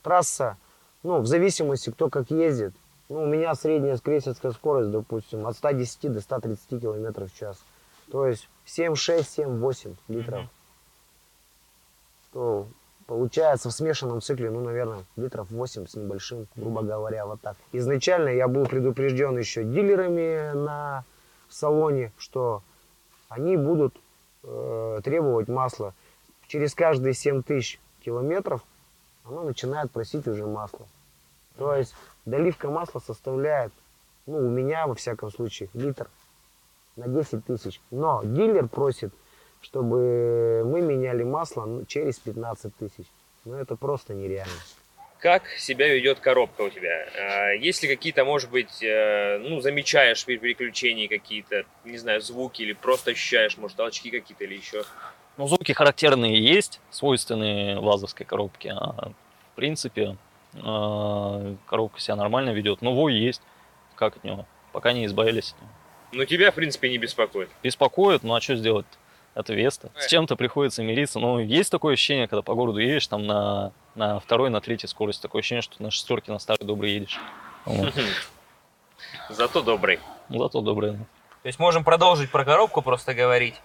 Трасса, 0.03 0.57
ну, 1.03 1.19
в 1.19 1.27
зависимости, 1.27 1.89
кто 1.89 2.09
как 2.09 2.31
ездит. 2.31 2.73
Ну, 3.09 3.23
у 3.23 3.25
меня 3.25 3.53
средняя 3.55 3.97
крейсерская 3.97 4.51
скорость, 4.51 4.91
допустим, 4.91 5.45
от 5.45 5.57
110 5.57 6.13
до 6.13 6.21
130 6.21 6.81
километров 6.81 7.31
в 7.31 7.37
час. 7.37 7.57
То 8.11 8.27
есть 8.27 8.47
7,6, 8.65 9.25
7,8 9.37 9.95
литров. 10.07 10.39
Мгм. 10.39 10.49
То 12.33 12.67
получается 13.11 13.67
в 13.67 13.73
смешанном 13.73 14.21
цикле, 14.21 14.49
ну, 14.49 14.61
наверное, 14.61 15.03
литров 15.17 15.51
8 15.51 15.85
с 15.85 15.95
небольшим, 15.95 16.47
грубо 16.55 16.81
говоря, 16.81 17.25
вот 17.25 17.41
так. 17.41 17.57
Изначально 17.73 18.29
я 18.29 18.47
был 18.47 18.65
предупрежден 18.65 19.37
еще 19.37 19.65
дилерами 19.65 20.53
на 20.53 21.03
салоне, 21.49 22.13
что 22.17 22.63
они 23.27 23.57
будут 23.57 23.93
э, 24.43 25.01
требовать 25.03 25.49
масла 25.49 25.93
через 26.47 26.73
каждые 26.73 27.13
7 27.13 27.43
тысяч 27.43 27.81
километров, 28.05 28.63
оно 29.25 29.43
начинает 29.43 29.91
просить 29.91 30.25
уже 30.29 30.45
масло. 30.45 30.87
То 31.57 31.75
есть 31.75 31.93
доливка 32.25 32.69
масла 32.69 32.99
составляет, 32.99 33.73
ну, 34.25 34.37
у 34.37 34.49
меня, 34.49 34.87
во 34.87 34.95
всяком 34.95 35.31
случае, 35.31 35.67
литр 35.73 36.09
на 36.95 37.09
10 37.09 37.43
тысяч. 37.43 37.81
Но 37.91 38.21
дилер 38.23 38.69
просит, 38.69 39.13
чтобы 39.61 40.63
мы 40.65 40.81
меняли 40.81 41.23
масло 41.23 41.65
ну, 41.65 41.85
через 41.85 42.19
15 42.19 42.75
тысяч. 42.75 43.05
Ну, 43.45 43.55
это 43.55 43.75
просто 43.75 44.13
нереально. 44.13 44.53
Как 45.19 45.47
себя 45.49 45.87
ведет 45.87 46.19
коробка 46.19 46.61
у 46.61 46.69
тебя? 46.69 47.07
А, 47.15 47.51
Есть 47.51 47.83
ли 47.83 47.89
какие-то, 47.89 48.25
может 48.25 48.49
быть, 48.49 48.81
э, 48.81 49.37
ну, 49.37 49.61
замечаешь 49.61 50.25
при 50.25 50.37
переключении 50.37 51.05
какие-то, 51.05 51.63
не 51.85 51.97
знаю, 51.97 52.21
звуки 52.21 52.63
или 52.63 52.73
просто 52.73 53.11
ощущаешь, 53.11 53.57
может, 53.57 53.77
толчки 53.77 54.09
какие-то 54.09 54.43
или 54.45 54.55
еще? 54.55 54.83
Ну, 55.37 55.47
звуки 55.47 55.73
характерные 55.73 56.43
есть, 56.43 56.81
свойственные 56.89 57.79
вазовской 57.79 58.25
коробке. 58.25 58.71
А, 58.71 59.11
в 59.51 59.55
принципе, 59.55 60.17
а, 60.55 61.55
коробка 61.67 61.99
себя 61.99 62.15
нормально 62.15 62.49
ведет. 62.49 62.81
Но 62.81 62.93
вой 62.93 63.13
есть. 63.13 63.41
Как 63.95 64.17
от 64.17 64.23
него? 64.23 64.47
Пока 64.71 64.91
не 64.91 65.05
избавились 65.05 65.53
от 65.53 65.61
него. 65.61 65.71
Ну, 66.13 66.25
тебя, 66.25 66.51
в 66.51 66.55
принципе, 66.55 66.89
не 66.89 66.97
беспокоит. 66.97 67.49
Беспокоит, 67.61 68.23
ну 68.23 68.33
а 68.33 68.41
что 68.41 68.55
сделать? 68.55 68.85
Это 69.33 69.53
Веста. 69.53 69.91
С 69.97 70.07
чем-то 70.07 70.35
приходится 70.35 70.83
мириться. 70.83 71.19
Но 71.19 71.39
есть 71.39 71.71
такое 71.71 71.93
ощущение, 71.93 72.27
когда 72.27 72.41
по 72.41 72.53
городу 72.53 72.79
едешь, 72.79 73.07
там 73.07 73.25
на, 73.25 73.71
на 73.95 74.19
второй, 74.19 74.49
на 74.49 74.59
третьей 74.59 74.89
скорости, 74.89 75.21
такое 75.21 75.39
ощущение, 75.39 75.61
что 75.61 75.81
на 75.81 75.89
шестерке 75.89 76.31
на 76.31 76.39
старой 76.39 76.65
добрый 76.65 76.91
едешь. 76.91 77.19
Вот. 77.65 77.93
Зато 79.29 79.61
добрый. 79.61 79.99
Ну, 80.29 80.39
Зато 80.39 80.61
добрый. 80.61 80.91
ну. 80.93 81.05
То 81.43 81.47
есть 81.47 81.59
можем 81.59 81.83
продолжить 81.83 82.29
про 82.29 82.45
коробку 82.45 82.81
просто 82.81 83.13
говорить. 83.13 83.55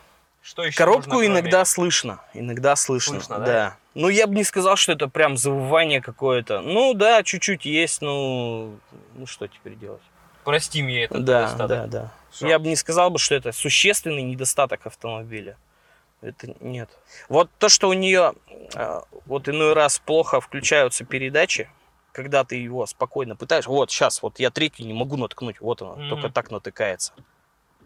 Что 0.42 0.64
еще 0.64 0.76
Коробку 0.76 1.10
кроме- 1.10 1.26
иногда 1.26 1.64
слышно, 1.64 2.20
иногда 2.32 2.76
слышно, 2.76 3.14
Слышно, 3.14 3.40
да? 3.40 3.44
да. 3.44 3.76
Ну, 3.94 4.08
я 4.08 4.28
бы 4.28 4.34
не 4.36 4.44
сказал, 4.44 4.76
что 4.76 4.92
это 4.92 5.08
прям 5.08 5.36
завывание 5.36 6.00
какое-то. 6.00 6.60
Ну, 6.60 6.94
да, 6.94 7.24
чуть-чуть 7.24 7.64
есть, 7.64 8.00
ну, 8.00 8.76
ну 9.16 9.26
что 9.26 9.48
теперь 9.48 9.74
делать? 9.74 10.02
Прости 10.44 10.84
мне 10.84 11.04
это. 11.04 11.18
Да, 11.18 11.52
да, 11.54 11.86
да. 11.86 12.12
Всё. 12.36 12.46
Я 12.48 12.58
бы 12.58 12.68
не 12.68 12.76
сказал 12.76 13.10
бы, 13.10 13.18
что 13.18 13.34
это 13.34 13.52
существенный 13.52 14.22
недостаток 14.22 14.86
автомобиля. 14.86 15.56
Это 16.22 16.54
нет. 16.60 16.88
Вот 17.28 17.50
то, 17.58 17.68
что 17.68 17.88
у 17.88 17.92
нее 17.92 18.32
э, 18.74 19.00
вот 19.26 19.48
иной 19.48 19.72
раз 19.74 19.98
плохо 19.98 20.40
включаются 20.40 21.04
передачи, 21.04 21.68
когда 22.12 22.44
ты 22.44 22.56
его 22.56 22.86
спокойно 22.86 23.36
пытаешь. 23.36 23.66
Вот 23.66 23.90
сейчас, 23.90 24.22
вот 24.22 24.38
я 24.38 24.50
третью 24.50 24.86
не 24.86 24.94
могу 24.94 25.16
наткнуть, 25.16 25.60
вот 25.60 25.82
она, 25.82 25.94
Мгм. 25.96 26.08
только 26.08 26.30
так 26.30 26.50
натыкается. 26.50 27.12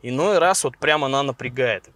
Иной 0.02 0.38
раз 0.38 0.64
вот 0.64 0.78
прямо 0.78 1.06
она 1.06 1.22
напрягает. 1.22 1.88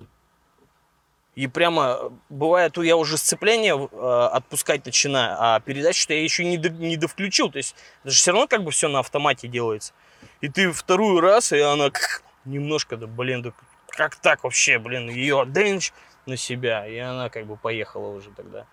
И 1.36 1.48
прямо 1.48 1.98
э, 2.00 2.10
бывает, 2.28 2.76
я 2.78 2.96
уже 2.96 3.16
сцепление 3.18 3.74
э, 3.90 4.28
отпускать 4.32 4.84
начинаю, 4.86 5.36
а 5.38 5.58
передачу-то 5.60 6.14
я 6.14 6.22
еще 6.22 6.44
не, 6.44 6.58
до- 6.58 6.68
не 6.70 6.96
довключил. 6.96 7.50
То 7.50 7.58
есть 7.58 7.74
это 8.02 8.10
же 8.12 8.18
все 8.18 8.30
равно 8.32 8.46
как 8.46 8.62
бы 8.62 8.70
все 8.70 8.88
на 8.88 9.00
автомате 9.00 9.48
делается. 9.48 9.92
И 10.40 10.48
ты 10.48 10.70
вторую 10.70 11.20
раз, 11.20 11.52
и 11.52 11.58
она 11.58 11.90
немножко, 12.44 12.96
да 12.96 13.06
блин, 13.06 13.42
да 13.42 13.52
как 13.88 14.16
так 14.16 14.44
вообще, 14.44 14.78
блин, 14.78 15.08
ее 15.08 15.44
дэнч 15.46 15.92
на 16.26 16.36
себя, 16.36 16.86
и 16.86 16.96
она 16.98 17.28
как 17.28 17.46
бы 17.46 17.56
поехала 17.56 18.08
уже 18.08 18.30
тогда. 18.30 18.66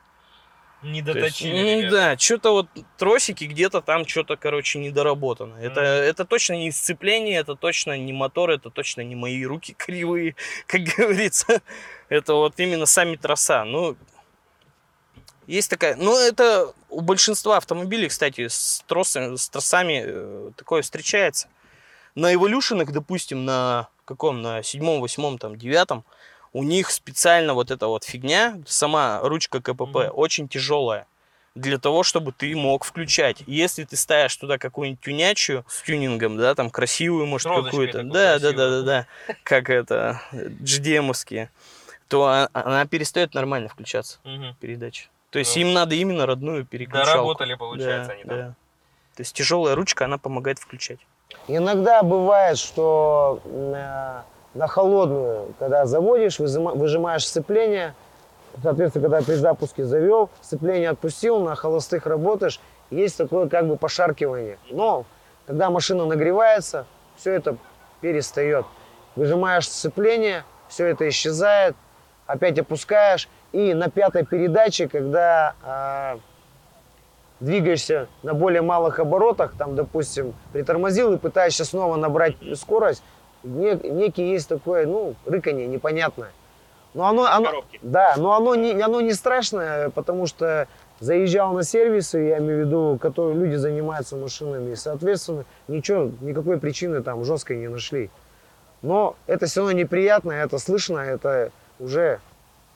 Не 0.83 1.03
То 1.03 1.11
есть, 1.11 1.19
доточили. 1.19 1.51
ну 1.51 1.79
ребят. 1.79 1.91
да, 1.91 2.17
что-то 2.17 2.51
вот 2.53 2.67
тросики 2.97 3.43
где-то 3.43 3.81
там 3.81 4.07
что-то, 4.07 4.35
короче, 4.35 4.79
недоработано. 4.79 5.55
Это, 5.61 5.81
это 5.81 6.25
точно 6.25 6.53
не 6.53 6.71
сцепление, 6.71 7.39
это 7.39 7.55
точно 7.55 7.97
не 7.99 8.13
мотор, 8.13 8.49
это 8.49 8.71
точно 8.71 9.01
не 9.01 9.15
мои 9.15 9.45
руки 9.45 9.73
кривые, 9.77 10.35
как 10.65 10.81
говорится. 10.81 11.61
Это 12.09 12.33
вот 12.33 12.59
именно 12.59 12.87
сами 12.87 13.15
троса. 13.15 13.63
Ну, 13.63 13.95
есть 15.45 15.69
такая... 15.69 15.95
Ну, 15.97 16.17
это 16.17 16.73
у 16.89 17.01
большинства 17.01 17.57
автомобилей, 17.57 18.09
кстати, 18.09 18.47
с, 18.47 18.83
тросами, 18.87 19.35
с 19.35 19.49
тросами 19.49 20.03
э, 20.03 20.51
такое 20.57 20.81
встречается. 20.81 21.47
На 22.15 22.33
эволюшенах, 22.33 22.91
допустим, 22.91 23.45
на 23.45 23.87
каком, 24.05 24.41
на 24.41 24.63
седьмом, 24.63 24.99
восьмом, 25.01 25.37
там, 25.37 25.57
девятом, 25.57 26.03
у 26.53 26.63
них 26.63 26.91
специально 26.91 27.53
вот 27.53 27.71
эта 27.71 27.87
вот 27.87 28.03
фигня, 28.03 28.59
сама 28.65 29.19
ручка 29.23 29.61
КПП, 29.61 29.81
Мгм. 30.07 30.11
очень 30.13 30.47
тяжелая. 30.49 31.07
Для 31.55 31.77
того, 31.77 32.03
чтобы 32.03 32.31
ты 32.31 32.55
мог 32.55 32.85
включать. 32.85 33.43
Если 33.45 33.83
ты 33.83 33.97
ставишь 33.97 34.35
туда 34.37 34.57
какую-нибудь 34.57 35.01
тюнячую 35.01 35.65
с 35.67 35.81
тюнингом, 35.81 36.37
да, 36.37 36.55
там 36.55 36.69
красивую, 36.69 37.25
может, 37.25 37.49
какую-то. 37.51 38.03
Да, 38.03 38.39
да, 38.39 38.51
да, 38.53 38.69
да, 38.69 38.81
да. 38.81 39.07
Как 39.43 39.69
это, 39.69 40.21
GDM-овские, 40.31 41.49
то 42.07 42.25
а- 42.27 42.49
она 42.53 42.85
перестает 42.85 43.33
нормально 43.33 43.67
включаться, 43.69 44.19
Мгм. 44.23 44.55
передача. 44.61 45.07
То 45.29 45.39
есть 45.39 45.55
Ну. 45.55 45.61
им 45.61 45.73
надо 45.73 45.95
именно 45.95 46.25
родную 46.25 46.65
переключалку. 46.65 47.11
Доработали, 47.11 47.53
получается, 47.55 48.07
Да, 48.09 48.13
они 48.13 48.23
там. 48.23 48.37
да. 48.37 48.47
То 49.15 49.21
есть 49.21 49.33
тяжелая 49.35 49.75
ручка, 49.75 50.05
она 50.05 50.17
помогает 50.17 50.57
включать. 50.59 50.99
Иногда 51.47 52.03
бывает, 52.03 52.57
что 52.57 53.39
на, 53.45 54.23
на 54.53 54.67
холодную, 54.67 55.53
когда 55.59 55.85
заводишь, 55.85 56.39
выжима- 56.39 56.75
выжимаешь 56.75 57.25
сцепление, 57.25 57.93
соответственно, 58.61 59.09
когда 59.09 59.25
при 59.25 59.35
запуске 59.35 59.83
завел, 59.83 60.29
сцепление 60.41 60.89
отпустил, 60.89 61.39
на 61.39 61.55
холостых 61.55 62.05
работаешь, 62.05 62.59
есть 62.89 63.17
такое 63.17 63.47
как 63.47 63.67
бы 63.67 63.77
пошаркивание. 63.77 64.57
Но 64.69 65.05
когда 65.47 65.69
машина 65.69 66.05
нагревается, 66.05 66.85
все 67.17 67.33
это 67.33 67.57
перестает. 68.01 68.65
Выжимаешь 69.15 69.67
сцепление, 69.67 70.43
все 70.67 70.87
это 70.87 71.07
исчезает, 71.09 71.75
опять 72.27 72.57
опускаешь, 72.59 73.27
и 73.51 73.73
на 73.73 73.89
пятой 73.89 74.25
передаче, 74.25 74.87
когда 74.87 75.55
а, 75.63 76.19
двигаешься 77.41 78.07
на 78.23 78.33
более 78.33 78.61
малых 78.61 78.99
оборотах, 78.99 79.53
там, 79.57 79.75
допустим, 79.75 80.33
притормозил 80.53 81.13
и 81.13 81.17
пытаешься 81.17 81.65
снова 81.65 81.97
набрать 81.97 82.35
скорость, 82.55 83.03
не- 83.43 83.75
некий 83.89 84.29
есть 84.31 84.47
такое, 84.47 84.85
ну, 84.85 85.15
рыканье 85.25 85.67
непонятное. 85.67 86.31
Но 86.93 87.07
оно, 87.07 87.25
оно, 87.25 87.45
Коробки. 87.47 87.79
да, 87.81 88.13
но 88.17 88.35
оно 88.35 88.55
не, 88.55 88.79
оно 88.81 89.01
не 89.01 89.13
страшное, 89.13 89.89
потому 89.89 90.27
что 90.27 90.67
заезжал 90.99 91.53
на 91.53 91.63
сервисы, 91.63 92.19
я 92.19 92.37
имею 92.37 92.63
в 92.63 92.67
виду, 92.67 92.99
которые 93.01 93.35
люди 93.35 93.55
занимаются 93.55 94.15
машинами, 94.15 94.71
и, 94.71 94.75
соответственно, 94.75 95.45
ничего, 95.67 96.11
никакой 96.21 96.59
причины 96.59 97.01
там 97.01 97.23
жесткой 97.25 97.57
не 97.57 97.69
нашли. 97.69 98.09
Но 98.81 99.15
это 99.25 99.45
все 99.47 99.61
равно 99.61 99.71
неприятно, 99.73 100.31
это 100.31 100.57
слышно, 100.59 100.99
это 100.99 101.51
уже 101.79 102.19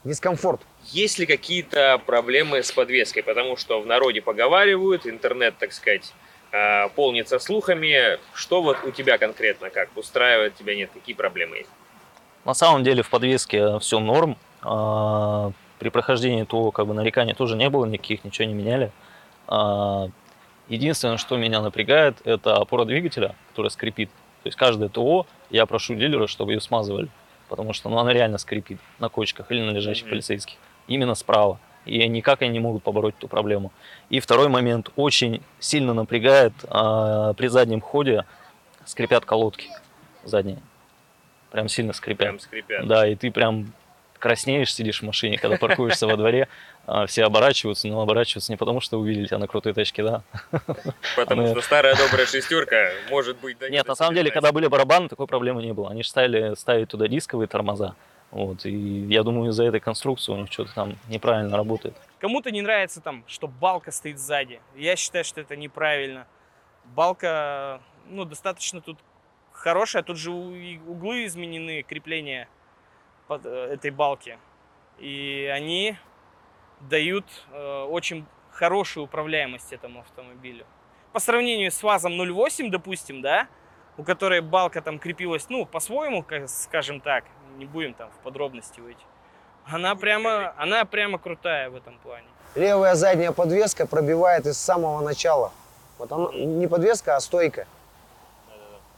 дискомфорт. 0.06 0.62
Есть 0.86 1.20
ли 1.20 1.26
какие-то 1.26 2.02
проблемы 2.06 2.64
с 2.64 2.72
подвеской? 2.72 3.24
Потому 3.24 3.58
что 3.58 3.82
в 3.82 3.86
народе 3.86 4.22
поговаривают, 4.22 5.06
интернет, 5.06 5.56
так 5.58 5.74
сказать, 5.74 6.14
э, 6.52 6.88
полнится 6.96 7.40
слухами. 7.40 8.20
Что 8.34 8.62
вот 8.62 8.78
у 8.86 8.92
тебя 8.92 9.18
конкретно, 9.18 9.70
как 9.70 9.90
устраивает 9.98 10.56
тебя, 10.56 10.76
нет, 10.76 10.92
какие 10.94 11.16
проблемы 11.16 11.58
есть? 11.58 11.70
На 12.46 12.54
самом 12.54 12.84
деле 12.84 13.04
в 13.04 13.10
подвеске 13.10 13.80
все 13.80 14.00
норм. 14.00 14.38
А, 14.62 15.52
При 15.80 15.90
прохождении 15.90 16.44
ТО 16.44 16.72
как 16.72 16.88
бы 16.88 16.94
нареканий 16.94 17.34
тоже 17.34 17.56
не 17.58 17.70
было 17.70 17.86
никаких, 17.86 18.24
ничего 18.24 18.48
не 18.48 18.54
меняли. 18.54 18.92
Единственное, 20.68 21.18
что 21.18 21.38
меня 21.38 21.62
напрягает, 21.62 22.18
это 22.24 22.56
опора 22.56 22.86
двигателя, 22.86 23.36
которая 23.50 23.70
скрипит. 23.70 24.10
То 24.42 24.48
есть 24.48 24.58
каждое 24.58 24.90
ТО 24.90 25.28
я 25.52 25.66
прошу 25.68 25.94
дилера, 25.94 26.26
чтобы 26.26 26.54
ее 26.54 26.62
смазывали, 26.62 27.10
потому 27.50 27.74
что 27.74 27.90
ну, 27.90 27.98
она 27.98 28.14
реально 28.14 28.38
скрипит 28.38 28.80
на 29.00 29.10
кочках 29.10 29.52
или 29.52 29.62
на 29.62 29.72
лежащих 29.72 30.04
Мгм. 30.06 30.12
полицейских. 30.12 30.58
Именно 30.88 31.16
справа. 31.16 31.60
И 31.86 32.08
никак 32.08 32.42
они 32.42 32.52
не 32.52 32.60
могут 32.60 32.84
побороть 32.84 33.16
эту 33.18 33.28
проблему. 33.28 33.72
И 34.10 34.20
второй 34.20 34.50
момент 34.50 34.90
очень 34.96 35.42
сильно 35.60 35.94
напрягает 35.94 36.54
а, 36.68 37.34
при 37.34 37.48
заднем 37.48 37.80
ходе 37.82 38.26
скрипят 38.86 39.26
колодки 39.26 39.70
задние. 40.24 40.60
Прям 41.52 41.70
сильно 41.70 41.94
скрипят. 41.94 42.28
Прям 42.28 42.40
скрипят. 42.40 42.88
Да, 42.88 43.08
и 43.08 43.16
ты 43.16 43.32
прям 43.32 43.72
краснеешь, 44.26 44.74
сидишь 44.74 45.04
в 45.04 45.06
машине, 45.06 45.38
когда 45.38 45.56
паркуешься 45.58 46.08
во 46.08 46.18
дворе, 46.18 46.48
а, 46.88 47.06
все 47.06 47.26
оборачиваются, 47.26 47.88
но 47.88 48.02
оборачиваются 48.02 48.52
не 48.52 48.58
потому, 48.58 48.82
что 48.82 49.00
увидели 49.00 49.28
тебя 49.28 49.38
на 49.38 49.46
крутой 49.46 49.76
тачке, 49.76 50.02
да. 50.02 50.24
Потому 51.16 51.46
что 51.46 51.62
старая 51.62 51.96
добрая 51.96 52.26
шестерка 52.26 52.90
может 53.12 53.38
быть... 53.38 53.60
да, 53.60 53.70
Нет, 53.70 53.86
не 53.86 53.88
на 53.88 53.94
самом 53.94 54.16
деле, 54.16 54.32
когда 54.32 54.52
были 54.52 54.66
барабаны, 54.66 55.10
такой 55.10 55.28
проблемы 55.28 55.62
не 55.62 55.74
было. 55.74 55.92
Они 55.92 56.02
же 56.02 56.10
ставили, 56.10 56.56
ставить 56.56 56.90
туда 56.90 57.08
дисковые 57.08 57.48
тормоза. 57.48 57.94
Вот, 58.32 58.66
и 58.66 58.72
я 58.72 59.22
думаю, 59.22 59.52
из-за 59.52 59.66
этой 59.66 59.80
конструкции 59.80 60.32
у 60.32 60.38
них 60.38 60.52
что-то 60.52 60.74
там 60.74 60.98
неправильно 61.08 61.56
работает. 61.56 61.94
Кому-то 62.20 62.50
не 62.50 62.64
нравится 62.64 63.02
там, 63.02 63.24
что 63.28 63.48
балка 63.48 63.92
стоит 63.92 64.18
сзади. 64.18 64.60
Я 64.76 64.96
считаю, 64.96 65.24
что 65.24 65.40
это 65.40 65.56
неправильно. 65.56 66.26
Балка, 66.96 67.80
ну, 68.10 68.26
достаточно 68.26 68.82
тут 68.82 68.98
хорошая. 69.52 70.02
Тут 70.02 70.18
же 70.18 70.32
углы 70.32 71.26
изменены, 71.26 71.84
крепления 71.84 72.48
этой 73.30 73.92
балки. 73.92 74.38
И 74.98 75.52
они 75.54 75.98
дают 76.82 77.26
э, 77.52 77.84
очень 77.84 78.26
хорошую 78.52 79.06
управляемость 79.06 79.74
этому 79.74 80.02
автомобилю. 80.02 80.66
По 81.12 81.20
сравнению 81.20 81.72
с 81.72 81.82
ВАЗом 81.82 82.18
08, 82.18 82.72
допустим, 82.72 83.22
да, 83.22 83.48
у 83.98 84.04
которой 84.04 84.42
балка 84.42 84.82
там 84.82 85.00
крепилась, 85.00 85.48
ну, 85.50 85.66
по-своему, 85.66 86.26
скажем 86.48 87.00
так, 87.00 87.24
не 87.58 87.66
будем 87.66 87.94
там 87.94 88.10
в 88.10 88.24
подробности 88.24 88.82
уйти 88.82 89.04
Она 89.66 89.96
прямо, 89.96 90.54
она 90.58 90.84
прямо 90.86 91.18
крутая 91.18 91.70
в 91.70 91.76
этом 91.76 91.98
плане. 92.00 92.28
Левая 92.56 92.96
задняя 92.96 93.32
подвеска 93.32 93.86
пробивает 93.86 94.46
из 94.46 94.58
самого 94.58 95.02
начала. 95.02 95.52
Вот 95.98 96.12
она, 96.12 96.32
не 96.34 96.68
подвеска, 96.68 97.16
а 97.16 97.20
стойка. 97.20 97.68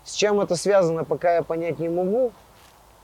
С 0.03 0.13
чем 0.13 0.39
это 0.39 0.55
связано, 0.55 1.03
пока 1.03 1.35
я 1.35 1.43
понять 1.43 1.79
не 1.79 1.89
могу. 1.89 2.31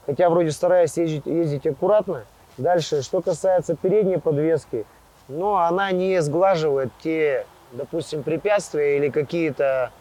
Хотя 0.06 0.30
вроде 0.30 0.52
стараюсь 0.52 0.98
ездить, 0.98 1.26
ездить 1.26 1.66
аккуратно. 1.66 2.26
Дальше, 2.58 3.02
что 3.02 3.22
касается 3.22 3.76
передней 3.76 4.18
подвески, 4.18 4.86
но 5.28 5.58
она 5.58 5.92
не 5.92 6.22
сглаживает 6.22 6.92
те, 7.02 7.46
допустим, 7.72 8.24
препятствия 8.24 8.98
или 8.98 9.10
какие-то 9.10 9.92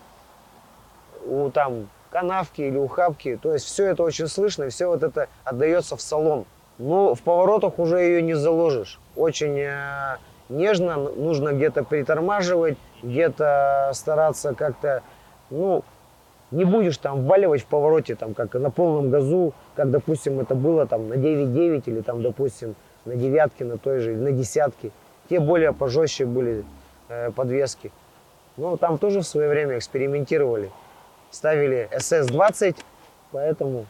у, 1.24 1.50
там 1.50 1.88
канавки 2.10 2.62
или 2.62 2.76
ухабки. 2.76 3.38
То 3.42 3.52
есть 3.52 3.64
все 3.64 3.86
это 3.86 4.02
очень 4.02 4.28
слышно, 4.28 4.64
и 4.64 4.68
все 4.68 4.86
вот 4.86 5.02
это 5.02 5.28
отдается 5.44 5.96
в 5.96 6.02
салон. 6.02 6.44
Но 6.78 7.14
в 7.14 7.22
поворотах 7.22 7.78
уже 7.78 8.00
ее 8.00 8.22
не 8.22 8.34
заложишь. 8.34 9.00
Очень 9.16 9.58
э, 9.58 10.16
нежно, 10.48 10.96
нужно 10.96 11.52
где-то 11.52 11.84
притормаживать, 11.84 12.76
где-то 13.02 13.90
стараться 13.94 14.54
как-то, 14.54 15.02
ну, 15.50 15.84
не 16.52 16.64
будешь 16.64 16.98
там 16.98 17.24
вваливать 17.24 17.62
в 17.62 17.66
повороте, 17.66 18.14
там, 18.14 18.34
как 18.34 18.54
на 18.54 18.70
полном 18.70 19.10
газу, 19.10 19.54
как, 19.74 19.90
допустим, 19.90 20.38
это 20.38 20.54
было 20.54 20.86
там 20.86 21.08
на 21.08 21.14
9.9 21.14 21.82
или 21.86 22.00
там, 22.02 22.22
допустим, 22.22 22.74
на 23.04 23.16
девятке, 23.16 23.64
на 23.64 23.78
той 23.78 24.00
же, 24.00 24.12
или 24.12 24.18
на 24.18 24.32
десятке. 24.32 24.90
Те 25.28 25.40
более 25.40 25.72
пожестче 25.72 26.26
были 26.26 26.64
э, 27.08 27.30
подвески. 27.30 27.90
Ну, 28.58 28.76
там 28.76 28.98
тоже 28.98 29.20
в 29.20 29.26
свое 29.26 29.48
время 29.48 29.78
экспериментировали. 29.78 30.70
Ставили 31.30 31.88
SS-20, 31.90 32.76
поэтому 33.32 33.86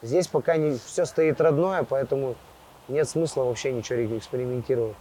здесь 0.00 0.26
пока 0.26 0.56
не, 0.56 0.78
все 0.78 1.04
стоит 1.04 1.40
родное, 1.40 1.82
поэтому 1.82 2.34
нет 2.88 3.06
смысла 3.06 3.44
вообще 3.44 3.72
ничего 3.72 4.16
экспериментировать. 4.16 4.96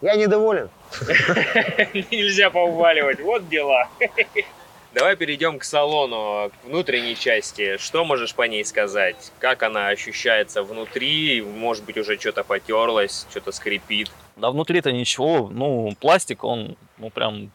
Я 0.00 0.16
недоволен. 0.16 0.70
Нельзя 2.10 2.50
поуваливать, 2.50 3.20
вот 3.20 3.48
дела. 3.48 3.88
Давай 4.94 5.16
перейдем 5.16 5.58
к 5.58 5.64
салону, 5.64 6.50
к 6.50 6.66
внутренней 6.66 7.16
части. 7.16 7.78
Что 7.78 8.04
можешь 8.04 8.34
по 8.34 8.42
ней 8.42 8.62
сказать? 8.62 9.32
Как 9.38 9.62
она 9.62 9.88
ощущается 9.88 10.62
внутри? 10.62 11.40
Может 11.40 11.84
быть, 11.84 11.96
уже 11.96 12.18
что-то 12.18 12.44
потерлось, 12.44 13.26
что-то 13.30 13.52
скрипит? 13.52 14.10
Да 14.36 14.50
внутри-то 14.50 14.92
ничего, 14.92 15.48
ну, 15.48 15.96
пластик, 15.98 16.44
он, 16.44 16.76
ну, 16.98 17.08
прям 17.08 17.50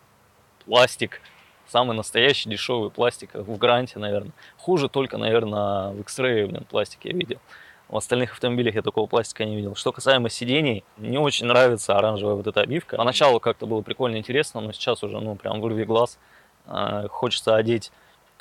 пластик. 0.66 1.22
Самый 1.68 1.96
настоящий 1.96 2.50
дешевый 2.50 2.90
пластик, 2.90 3.30
в 3.36 3.58
Гранте, 3.58 4.00
наверное. 4.00 4.32
Хуже 4.58 4.90
только, 4.90 5.20
наверное, 5.20 5.90
в 5.92 6.00
X-Ray, 6.00 6.48
блин, 6.48 6.66
пластик 6.68 7.02
я 7.04 7.12
видел. 7.12 7.40
В 7.88 7.98
остальных 7.98 8.32
автомобилях 8.32 8.74
я 8.74 8.82
такого 8.82 9.06
пластика 9.06 9.46
не 9.46 9.56
видел. 9.56 9.76
Что 9.76 9.92
касаемо 9.92 10.30
сидений, 10.30 10.84
мне 10.98 11.20
очень 11.20 11.46
нравится 11.46 11.98
оранжевая 11.98 12.36
вот 12.36 12.48
эта 12.48 12.62
обивка. 12.62 12.98
Поначалу 12.98 13.40
как-то 13.40 13.68
было 13.68 13.82
прикольно 13.82 14.18
интересно, 14.18 14.60
но 14.60 14.72
сейчас 14.72 15.04
уже, 15.04 15.20
ну, 15.20 15.36
прям 15.36 15.62
вырви 15.62 15.84
глаз. 15.84 16.18
А, 16.68 17.08
хочется 17.08 17.56
одеть 17.56 17.92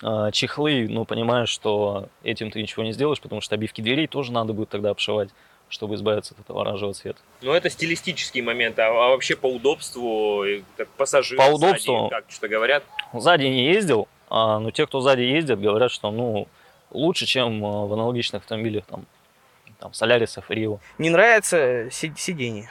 а, 0.02 0.30
чехлы, 0.30 0.86
но 0.88 1.04
понимаешь, 1.04 1.48
что 1.48 2.08
этим 2.22 2.50
ты 2.50 2.60
ничего 2.60 2.82
не 2.82 2.92
сделаешь, 2.92 3.20
потому 3.20 3.40
что 3.40 3.54
обивки 3.54 3.80
дверей 3.80 4.06
тоже 4.06 4.32
надо 4.32 4.52
будет 4.52 4.68
тогда 4.68 4.90
обшивать, 4.90 5.30
чтобы 5.68 5.94
избавиться 5.94 6.34
от 6.34 6.40
этого 6.40 6.60
оранжевого 6.62 6.94
цвета. 6.94 7.18
Ну, 7.42 7.52
это 7.52 7.70
стилистический 7.70 8.42
момент, 8.42 8.78
а, 8.78 8.88
а 8.88 9.08
вообще 9.10 9.36
по 9.36 9.46
удобству, 9.46 10.44
и 10.44 10.62
как 10.76 10.88
пассажир, 10.90 11.38
По 11.38 11.44
удобству? 11.54 12.08
как 12.10 12.24
что 12.28 12.48
говорят? 12.48 12.84
Сзади 13.12 13.44
не 13.46 13.66
ездил, 13.66 14.08
а, 14.28 14.58
но 14.58 14.70
те, 14.70 14.86
кто 14.86 15.00
сзади 15.00 15.22
ездят, 15.22 15.60
говорят, 15.60 15.90
что, 15.90 16.10
ну, 16.10 16.48
лучше, 16.90 17.26
чем 17.26 17.60
в 17.60 17.92
аналогичных 17.92 18.42
автомобилях, 18.42 18.84
там, 18.86 19.06
там, 19.78 19.92
Солярисов, 19.92 20.50
Рио. 20.50 20.78
Не 20.98 21.10
нравится 21.10 21.88
си- 21.90 22.12
сиденье. 22.16 22.70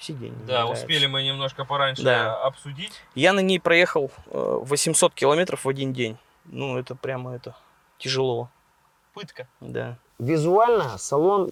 Сиденье. 0.00 0.30
не 0.38 0.46
Да, 0.46 0.64
нравится. 0.64 0.84
успели 0.84 1.06
мы 1.06 1.22
немножко 1.22 1.64
пораньше 1.64 2.02
Да. 2.02 2.40
обсудить. 2.42 2.92
Я 3.14 3.32
на 3.32 3.40
ней 3.40 3.60
проехал 3.60 4.10
э, 4.26 4.58
800 4.62 5.14
километров 5.14 5.64
в 5.64 5.68
один 5.68 5.92
день. 5.92 6.16
Ну, 6.46 6.78
это 6.78 6.94
прямо 6.94 7.34
это 7.34 7.54
тяжело. 7.98 8.48
Пытка. 9.14 9.46
Да. 9.60 9.96
Визуально 10.18 10.96
салон 10.98 11.50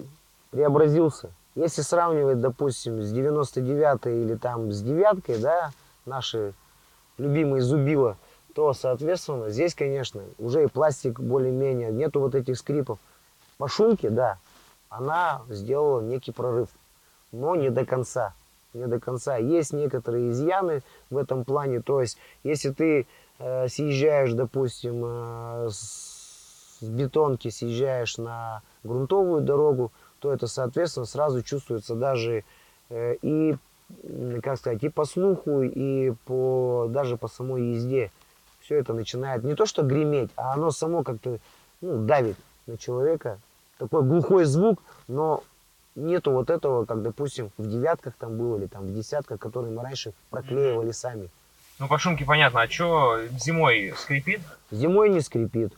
преобразился. 0.51 1.31
Если 1.55 1.83
сравнивать, 1.83 2.41
допустим, 2.41 3.03
с 3.03 3.11
99 3.11 4.07
или 4.07 4.37
там 4.37 4.71
с 4.73 4.81
девяткой, 4.81 5.39
да, 5.39 5.73
наши 6.07 6.55
любимые 7.19 7.63
зубила, 7.63 8.17
то, 8.55 8.73
соответственно, 8.73 9.51
здесь, 9.51 9.75
конечно, 9.75 10.23
уже 10.39 10.65
и 10.65 10.67
пластик 10.69 11.21
более-менее, 11.21 11.91
нету 11.93 12.21
вот 12.21 12.35
этих 12.35 12.57
скрипов. 12.59 12.99
По 13.57 13.69
шумке, 13.69 14.09
да, 14.11 14.39
она 14.89 15.43
сделала 15.49 16.01
некий 16.01 16.31
прорыв, 16.33 16.69
но 17.33 17.57
не 17.57 17.71
до 17.71 17.85
конца. 17.85 18.35
Не 18.75 18.87
до 18.87 19.01
конца. 19.01 19.37
Есть 19.37 19.73
некоторые 19.73 20.31
изъяны 20.31 20.83
в 21.11 21.17
этом 21.17 21.45
плане. 21.45 21.81
То 21.81 22.01
есть, 22.01 22.19
если 22.45 22.71
ты 22.71 23.07
э, 23.39 23.69
съезжаешь, 23.69 24.33
допустим, 24.33 25.03
э, 25.05 25.69
с 25.71 26.83
бетонки, 26.83 27.49
съезжаешь 27.49 28.19
на 28.19 28.63
грунтовую 28.85 29.43
дорогу, 29.43 29.93
то 30.21 30.33
это, 30.33 30.47
соответственно, 30.47 31.07
сразу 31.07 31.43
чувствуется 31.43 31.95
даже 31.95 32.45
э, 32.91 33.17
и, 33.23 33.57
как 34.43 34.59
сказать, 34.59 34.83
и 34.83 34.89
по 34.89 35.05
слуху, 35.05 35.63
и 35.63 36.13
по, 36.27 36.87
даже 36.91 37.17
по 37.17 37.29
самой 37.29 37.75
езде. 37.75 38.11
Все 38.61 38.77
это 38.77 38.93
начинает 38.93 39.45
не 39.45 39.55
то 39.55 39.65
что 39.65 39.83
греметь, 39.83 40.31
а 40.37 40.53
оно 40.53 40.71
само 40.71 41.03
как-то 41.03 41.39
ну, 41.81 42.05
давит 42.05 42.37
на 42.67 42.77
человека. 42.77 43.39
Такой 43.79 44.03
глухой 44.03 44.45
звук, 44.45 44.83
но 45.07 45.43
нету 45.99 46.33
вот 46.33 46.51
этого, 46.51 46.85
как, 46.85 47.03
допустим, 47.03 47.51
в 47.59 47.69
девятках 47.69 48.15
там 48.19 48.37
было, 48.39 48.57
или 48.57 48.67
там 48.67 48.85
в 48.85 48.95
десятках, 48.95 49.39
которые 49.41 49.73
мы 49.73 49.83
раньше 49.83 50.13
проклеивали 50.31 50.93
сами. 50.93 51.29
Ну, 51.79 51.89
по 51.89 51.99
шумке 51.99 52.25
понятно, 52.25 52.63
а 52.63 52.69
что 52.69 53.19
зимой 53.39 53.93
скрипит? 53.97 54.41
Зимой 54.71 55.11
не 55.11 55.21
скрипит. 55.21 55.73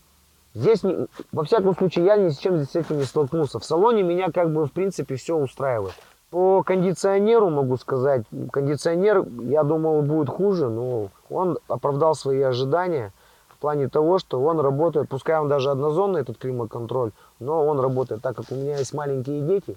Здесь, 0.54 0.82
не- 0.82 1.06
во 1.30 1.44
всяком 1.44 1.76
случае, 1.76 2.06
я 2.06 2.16
ни 2.16 2.30
с 2.30 2.38
чем 2.38 2.64
с 2.64 2.74
этим 2.74 2.98
не 2.98 3.04
столкнулся. 3.04 3.58
В 3.58 3.64
салоне 3.64 4.02
меня 4.02 4.30
как 4.32 4.52
бы, 4.52 4.66
в 4.66 4.72
принципе, 4.72 5.16
все 5.16 5.36
устраивает. 5.36 5.94
По 6.30 6.62
кондиционеру 6.62 7.50
могу 7.50 7.76
сказать, 7.76 8.22
кондиционер, 8.52 9.24
я 9.42 9.62
думал, 9.64 10.02
будет 10.02 10.28
хуже, 10.28 10.68
но 10.68 11.08
он 11.28 11.58
оправдал 11.68 12.14
свои 12.14 12.40
ожидания 12.40 13.12
в 13.48 13.58
плане 13.58 13.88
того, 13.88 14.18
что 14.18 14.40
он 14.40 14.58
работает, 14.60 15.08
пускай 15.08 15.38
он 15.38 15.48
даже 15.48 15.70
однозонный, 15.70 16.22
этот 16.22 16.38
климат-контроль, 16.38 17.10
но 17.40 17.66
он 17.66 17.78
работает 17.80 18.22
так, 18.22 18.36
как 18.36 18.46
у 18.50 18.54
меня 18.54 18.78
есть 18.78 18.94
маленькие 18.94 19.42
дети. 19.42 19.76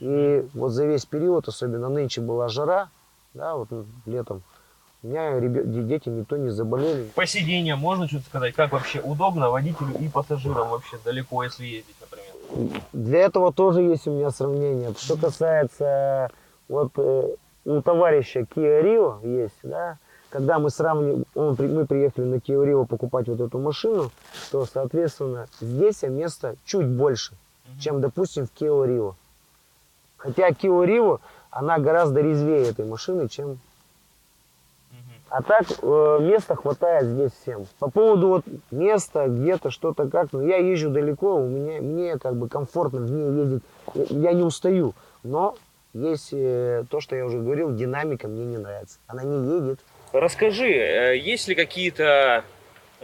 И 0.00 0.46
вот 0.54 0.70
за 0.70 0.86
весь 0.86 1.06
период, 1.06 1.48
особенно 1.48 1.88
нынче 1.88 2.20
была 2.20 2.48
жара, 2.48 2.88
да, 3.32 3.54
вот 3.54 3.68
летом, 4.06 4.42
у 5.02 5.08
меня 5.08 5.38
ребё- 5.38 5.64
дети 5.64 6.08
никто 6.08 6.36
не 6.36 6.50
заболели. 6.50 7.08
По 7.14 7.26
сиденьям 7.26 7.78
можно 7.78 8.08
что-то 8.08 8.24
сказать? 8.24 8.54
Как 8.54 8.72
вообще 8.72 9.00
удобно 9.00 9.50
водителю 9.50 9.94
и 10.00 10.08
пассажирам 10.08 10.68
вообще 10.70 10.98
далеко, 11.04 11.44
если 11.44 11.64
ездить, 11.64 11.96
например? 12.00 12.80
Для 12.92 13.20
этого 13.20 13.52
тоже 13.52 13.82
есть 13.82 14.06
у 14.06 14.12
меня 14.12 14.30
сравнение. 14.30 14.94
Что 14.98 15.16
касается 15.16 16.30
вот 16.68 16.92
э, 16.96 17.34
у 17.64 17.80
товарища 17.82 18.40
Kia 18.40 18.82
Rio 18.82 19.42
есть, 19.42 19.58
да, 19.62 19.98
когда 20.30 20.58
мы 20.58 20.70
сравниваем, 20.70 21.24
он, 21.34 21.56
мы 21.58 21.86
приехали 21.86 22.24
на 22.24 22.34
Kia 22.36 22.64
Rio 22.64 22.86
покупать 22.86 23.28
вот 23.28 23.40
эту 23.40 23.58
машину, 23.58 24.10
то, 24.50 24.66
соответственно, 24.66 25.46
здесь 25.60 26.02
места 26.02 26.56
чуть 26.64 26.88
больше, 26.88 27.34
чем, 27.78 28.00
допустим, 28.00 28.46
в 28.46 28.50
Kia 28.60 28.86
Rio. 28.88 29.14
Хотя 30.24 30.48
Kia 30.48 30.86
Rio, 30.86 31.20
она 31.50 31.78
гораздо 31.78 32.22
резвее 32.22 32.68
этой 32.68 32.86
машины, 32.86 33.28
чем 33.28 33.58
а 35.28 35.42
так 35.42 35.66
э, 35.82 36.18
места 36.20 36.54
хватает 36.54 37.06
здесь 37.06 37.32
всем. 37.42 37.66
По 37.80 37.90
поводу 37.90 38.28
вот 38.28 38.44
места, 38.70 39.26
где-то 39.26 39.70
что-то 39.70 40.08
как, 40.08 40.32
ну 40.32 40.46
я 40.46 40.58
езжу 40.58 40.90
далеко, 40.90 41.34
у 41.34 41.48
меня 41.48 41.82
мне 41.82 42.18
как 42.18 42.36
бы 42.36 42.48
комфортно 42.48 43.00
в 43.00 43.10
ней 43.10 43.40
ездить, 43.40 43.62
я, 43.94 44.30
я 44.30 44.32
не 44.32 44.44
устаю. 44.44 44.94
Но 45.24 45.56
есть 45.92 46.28
э, 46.32 46.84
то, 46.88 47.00
что 47.00 47.16
я 47.16 47.26
уже 47.26 47.40
говорил, 47.40 47.74
динамика 47.74 48.28
мне 48.28 48.44
не 48.44 48.58
нравится. 48.58 48.98
Она 49.08 49.24
не 49.24 49.56
едет. 49.56 49.80
Расскажи, 50.12 50.70
э, 50.70 51.18
есть 51.18 51.48
ли 51.48 51.56
какие-то, 51.56 52.44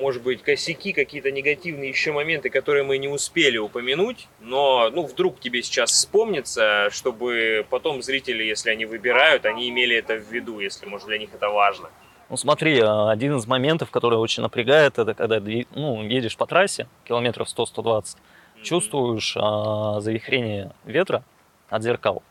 может 0.00 0.22
быть, 0.22 0.42
косяки, 0.42 0.92
какие-то 0.92 1.30
негативные 1.30 1.90
еще 1.90 2.12
моменты, 2.12 2.50
которые 2.50 2.82
мы 2.84 2.98
не 2.98 3.08
успели 3.08 3.58
упомянуть, 3.58 4.26
но, 4.40 4.90
ну, 4.90 5.06
вдруг 5.06 5.38
тебе 5.38 5.62
сейчас 5.62 5.90
вспомнится, 5.90 6.88
чтобы 6.90 7.66
потом 7.68 8.02
зрители, 8.02 8.42
если 8.42 8.70
они 8.70 8.86
выбирают, 8.86 9.44
они 9.44 9.68
имели 9.68 9.94
это 9.96 10.14
в 10.14 10.32
виду, 10.32 10.58
если, 10.60 10.86
может, 10.86 11.06
для 11.06 11.18
них 11.18 11.30
это 11.34 11.50
важно. 11.50 11.90
Ну 12.30 12.36
смотри, 12.36 12.80
а, 12.80 13.10
один 13.10 13.36
из 13.36 13.46
моментов, 13.46 13.90
который 13.90 14.18
очень 14.18 14.42
напрягает, 14.42 14.98
это 14.98 15.14
когда 15.14 15.40
ну, 15.74 16.02
едешь 16.04 16.36
по 16.36 16.46
трассе, 16.46 16.86
километров 17.04 17.48
100-120, 17.48 18.16
чувствуешь 18.62 19.36
а, 19.36 20.00
завихрение 20.00 20.72
ветра 20.84 21.24
от 21.68 21.82
зеркал. 21.82 22.22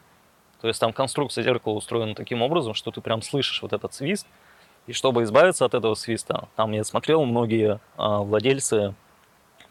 То 0.61 0.67
есть 0.67 0.79
там 0.79 0.93
конструкция 0.93 1.43
зеркала 1.43 1.73
устроена 1.73 2.15
таким 2.15 2.41
образом, 2.41 2.73
что 2.73 2.91
ты 2.91 3.01
прям 3.01 3.21
слышишь 3.21 3.61
вот 3.61 3.73
этот 3.73 3.93
свист. 3.93 4.25
И 4.89 4.91
чтобы 4.91 5.21
избавиться 5.21 5.65
от 5.65 5.75
этого 5.75 5.93
свиста, 5.93 6.49
там 6.55 6.71
я 6.71 6.83
смотрел, 6.83 7.23
многие 7.23 7.79
а, 7.95 8.23
владельцы 8.23 8.95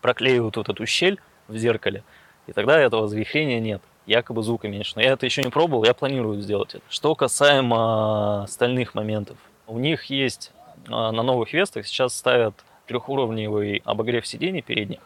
проклеивают 0.01 0.57
вот 0.57 0.69
эту 0.69 0.87
щель 0.87 1.19
в 1.49 1.57
зеркале, 1.57 2.05
и 2.47 2.53
тогда 2.53 2.79
этого 2.79 3.09
завихрения 3.09 3.59
нет. 3.59 3.83
якобы 4.07 4.45
звука 4.45 4.69
меньше. 4.69 4.93
Но 4.95 5.03
я 5.03 5.15
это 5.15 5.27
еще 5.27 5.43
не 5.43 5.51
пробовал, 5.51 5.83
я 5.83 5.93
планирую 5.93 6.41
сделать 6.41 6.77
это. 6.77 6.85
Что 6.89 7.17
касаемо 7.17 8.45
остальных 8.45 8.95
моментов. 8.95 9.37
У 9.67 9.81
них 9.81 10.05
есть 10.05 10.53
а, 10.89 11.11
на 11.11 11.25
новых 11.25 11.53
Вестах 11.53 11.89
сейчас 11.89 12.15
ставят 12.15 12.55
трехуровневый 12.87 13.83
обогрев 13.85 14.25
сидений 14.25 14.63
передних. 14.63 15.01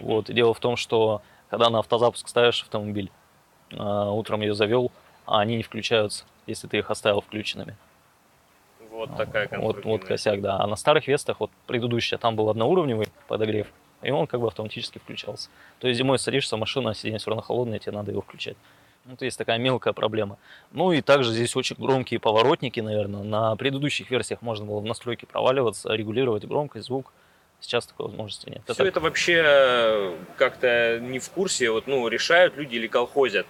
Вот. 0.00 0.30
И 0.30 0.32
дело 0.32 0.54
в 0.54 0.60
том, 0.60 0.76
что 0.76 1.22
когда 1.48 1.70
на 1.70 1.80
автозапуск 1.80 2.28
ставишь 2.28 2.62
автомобиль, 2.62 3.10
а, 3.76 4.12
утром 4.12 4.42
ее 4.42 4.54
завел, 4.54 4.92
а 5.26 5.40
они 5.40 5.56
не 5.56 5.64
включаются, 5.64 6.24
если 6.46 6.68
ты 6.68 6.78
их 6.78 6.88
оставил 6.88 7.20
включенными. 7.20 7.76
Вот 9.00 9.16
такая 9.16 9.48
Вот, 9.58 9.82
вот 9.84 10.04
косяк, 10.04 10.42
да. 10.42 10.58
А 10.58 10.66
на 10.66 10.76
старых 10.76 11.08
Вестах, 11.08 11.40
вот 11.40 11.50
предыдущая, 11.66 12.18
там 12.18 12.36
был 12.36 12.50
одноуровневый 12.50 13.08
подогрев, 13.28 13.66
и 14.02 14.10
он 14.10 14.26
как 14.26 14.40
бы 14.40 14.46
автоматически 14.46 14.98
включался. 14.98 15.48
То 15.78 15.88
есть 15.88 15.96
зимой 15.96 16.18
садишься 16.18 16.56
в 16.56 16.58
машину, 16.58 16.90
а 16.90 16.94
сиденье 16.94 17.18
все 17.18 17.30
равно 17.30 17.42
холодное, 17.42 17.78
тебе 17.78 17.92
надо 17.92 18.10
его 18.10 18.20
включать. 18.20 18.58
Ну, 19.06 19.16
то 19.16 19.24
есть 19.24 19.38
такая 19.38 19.58
мелкая 19.58 19.94
проблема. 19.94 20.36
Ну 20.72 20.92
и 20.92 21.00
также 21.00 21.32
здесь 21.32 21.56
очень 21.56 21.76
громкие 21.78 22.20
поворотники, 22.20 22.80
наверное. 22.80 23.22
На 23.22 23.56
предыдущих 23.56 24.10
версиях 24.10 24.42
можно 24.42 24.66
было 24.66 24.80
в 24.80 24.84
настройки 24.84 25.24
проваливаться, 25.24 25.94
регулировать 25.94 26.44
громкость, 26.44 26.86
звук. 26.86 27.10
Сейчас 27.60 27.86
такой 27.86 28.06
возможности 28.06 28.50
нет. 28.50 28.62
Все 28.68 28.84
это 28.84 29.00
вообще 29.00 29.42
э, 29.44 30.16
как-то 30.36 30.98
не 31.00 31.18
в 31.18 31.30
курсе, 31.30 31.70
вот, 31.70 31.86
ну, 31.86 32.06
решают 32.08 32.56
люди 32.56 32.76
или 32.76 32.86
колхозят? 32.86 33.46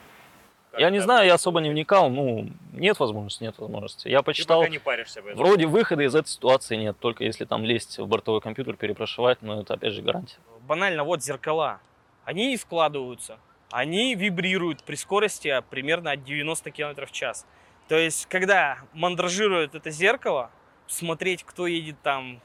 Я 0.79 0.91
не 0.91 1.01
знаю, 1.01 1.27
я 1.27 1.35
особо 1.35 1.61
не 1.61 1.71
вникал. 1.71 2.11
Ну, 2.11 2.49
нет 2.73 2.99
возможности, 2.99 3.43
нет 3.43 3.59
возможности. 3.59 4.09
Я 4.09 4.23
почитал. 4.23 4.65
не 4.67 4.79
паришься. 4.79 5.23
Вроде 5.35 5.67
выхода 5.67 6.03
из 6.03 6.15
этой 6.15 6.29
ситуации 6.29 6.77
нет, 6.77 6.97
только 6.99 7.25
если 7.25 7.45
там 7.45 7.65
лезть 7.65 7.99
в 7.99 8.07
бортовой 8.07 8.41
компьютер, 8.41 8.77
перепрошивать, 8.77 9.43
но 9.43 9.61
это 9.61 9.75
опять 9.75 9.93
же 9.93 10.03
гарантия. 10.03 10.37
Банально, 10.67 11.05
вот 11.05 11.23
зеркала. 11.23 11.81
Они 12.25 12.49
не 12.49 12.57
складываются. 12.57 13.39
Они 13.71 14.15
вибрируют 14.15 14.83
при 14.83 14.97
скорости 14.97 15.63
примерно 15.71 16.13
от 16.13 16.25
90 16.25 16.71
км 16.71 17.07
в 17.07 17.13
час. 17.13 17.47
То 17.89 17.97
есть, 17.97 18.27
когда 18.27 18.79
мандражирует 18.93 19.75
это 19.75 19.91
зеркало, 19.91 20.51
смотреть, 20.87 21.45
кто 21.45 21.67
едет 21.67 21.97
там, 22.03 22.41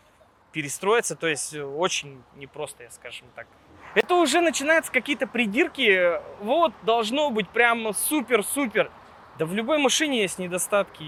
перестроиться, 0.52 1.16
то 1.16 1.28
есть 1.28 1.54
э, 1.54 1.64
очень 1.64 2.24
непросто, 2.36 2.84
я 2.84 2.90
скажем 2.90 3.28
так. 3.36 3.48
Это 3.96 4.16
уже 4.16 4.42
начинаются 4.42 4.92
какие-то 4.92 5.26
придирки. 5.26 6.20
Вот, 6.42 6.74
должно 6.84 7.32
быть 7.32 7.48
прям 7.48 7.94
супер-супер. 7.94 8.92
Да 9.40 9.46
в 9.46 9.54
любой 9.54 9.78
машине 9.78 10.22
есть 10.22 10.38
недостатки. 10.38 11.06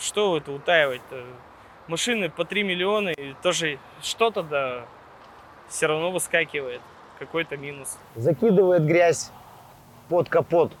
Что 0.00 0.38
это 0.38 0.50
утаивать-то? 0.50 1.24
Машины 1.88 2.30
по 2.30 2.44
3 2.46 2.62
миллиона, 2.62 3.10
и 3.10 3.34
тоже 3.42 3.78
что-то 4.00 4.42
да 4.42 4.84
все 5.68 5.86
равно 5.86 6.10
выскакивает. 6.10 6.80
Какой-то 7.18 7.56
минус. 7.56 7.98
закидывает 8.16 8.84
грязь 8.84 9.30
под 10.08 10.28
капот. 10.28 10.72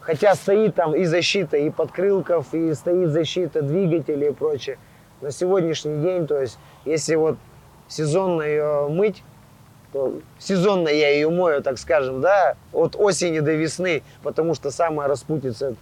Хотя 0.00 0.34
стоит 0.34 0.74
там 0.74 0.94
и 0.94 1.04
защита, 1.04 1.56
и 1.56 1.70
подкрылков, 1.70 2.52
и 2.54 2.74
стоит 2.74 3.10
защита 3.10 3.62
двигателей 3.62 4.28
и 4.28 4.32
прочее. 4.32 4.78
На 5.20 5.30
сегодняшний 5.30 6.02
день, 6.02 6.26
то 6.26 6.40
есть, 6.40 6.58
если 6.84 7.14
вот 7.14 7.38
сезонно 7.86 8.42
ее 8.42 8.88
мыть, 8.88 9.22
сезонно 10.38 10.88
я 10.88 11.10
ее 11.10 11.30
мою, 11.30 11.62
так 11.62 11.78
скажем, 11.78 12.20
да, 12.20 12.56
от 12.72 12.96
осени 12.96 13.40
до 13.40 13.52
весны, 13.52 14.02
потому 14.22 14.54
что 14.54 14.70
самая 14.70 15.08
распутится. 15.08 15.74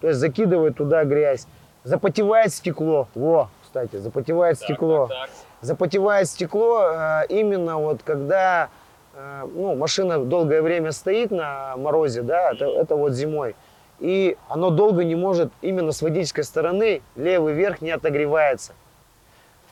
То 0.00 0.08
есть 0.08 0.20
закидывает 0.20 0.76
туда 0.76 1.04
грязь. 1.04 1.46
Запотевает 1.84 2.52
стекло. 2.52 3.08
Во, 3.14 3.48
кстати, 3.62 3.96
запотевает 3.96 4.58
Так, 4.58 4.64
стекло 4.64 5.06
так, 5.06 5.18
так. 5.18 5.30
запотевает 5.60 6.28
стекло 6.28 6.82
э, 6.82 7.26
именно 7.28 7.78
вот 7.78 8.02
когда 8.02 8.70
э, 9.14 9.46
ну, 9.54 9.74
машина 9.74 10.18
долгое 10.24 10.62
время 10.62 10.92
стоит 10.92 11.30
на 11.30 11.76
морозе, 11.76 12.22
да, 12.22 12.52
это, 12.52 12.64
это 12.64 12.96
вот 12.96 13.12
зимой, 13.12 13.54
и 13.98 14.36
оно 14.48 14.70
долго 14.70 15.04
не 15.04 15.14
может 15.14 15.52
именно 15.62 15.92
с 15.92 16.02
водительской 16.02 16.44
стороны 16.44 17.02
левый 17.16 17.54
верх 17.54 17.80
не 17.80 17.90
отогревается. 17.90 18.72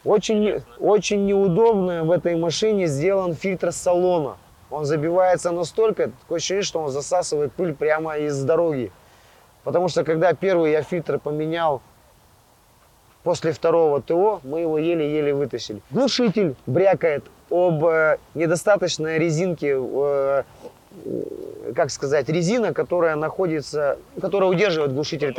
Очень, 0.05 0.63
очень 0.79 1.25
неудобно 1.25 2.05
в 2.05 2.11
этой 2.11 2.37
машине 2.37 2.87
сделан 2.87 3.35
фильтр 3.35 3.73
салона. 3.73 4.37
Он 4.71 4.85
забивается 4.85 5.51
настолько, 5.51 6.11
такое 6.21 6.39
ощущение, 6.39 6.63
что 6.63 6.81
он 6.81 6.91
засасывает 6.91 7.53
пыль 7.53 7.75
прямо 7.75 8.19
из 8.19 8.43
дороги. 8.43 8.93
Потому 9.63 9.89
что 9.89 10.05
когда 10.05 10.35
первый 10.35 10.73
я 10.73 10.83
фильтр 10.83 11.19
поменял 11.19 11.81
после 13.23 13.53
второго 13.53 14.03
ТО, 14.03 14.41
мы 14.45 14.61
его 14.61 14.79
еле-еле 14.79 15.35
вытащили. 15.35 15.81
Глушитель 15.91 16.55
брякает 16.67 17.25
об 17.51 17.85
э, 17.87 18.19
недостаточной 18.35 19.19
резинке, 19.19 19.77
э, 19.79 20.43
э, 21.05 21.73
как 21.75 21.91
сказать, 21.91 22.29
резина, 22.29 22.75
которая 22.75 23.17
находится, 23.17 23.99
которая 24.21 24.51
удерживает 24.51 24.93
глушитель. 24.93 25.35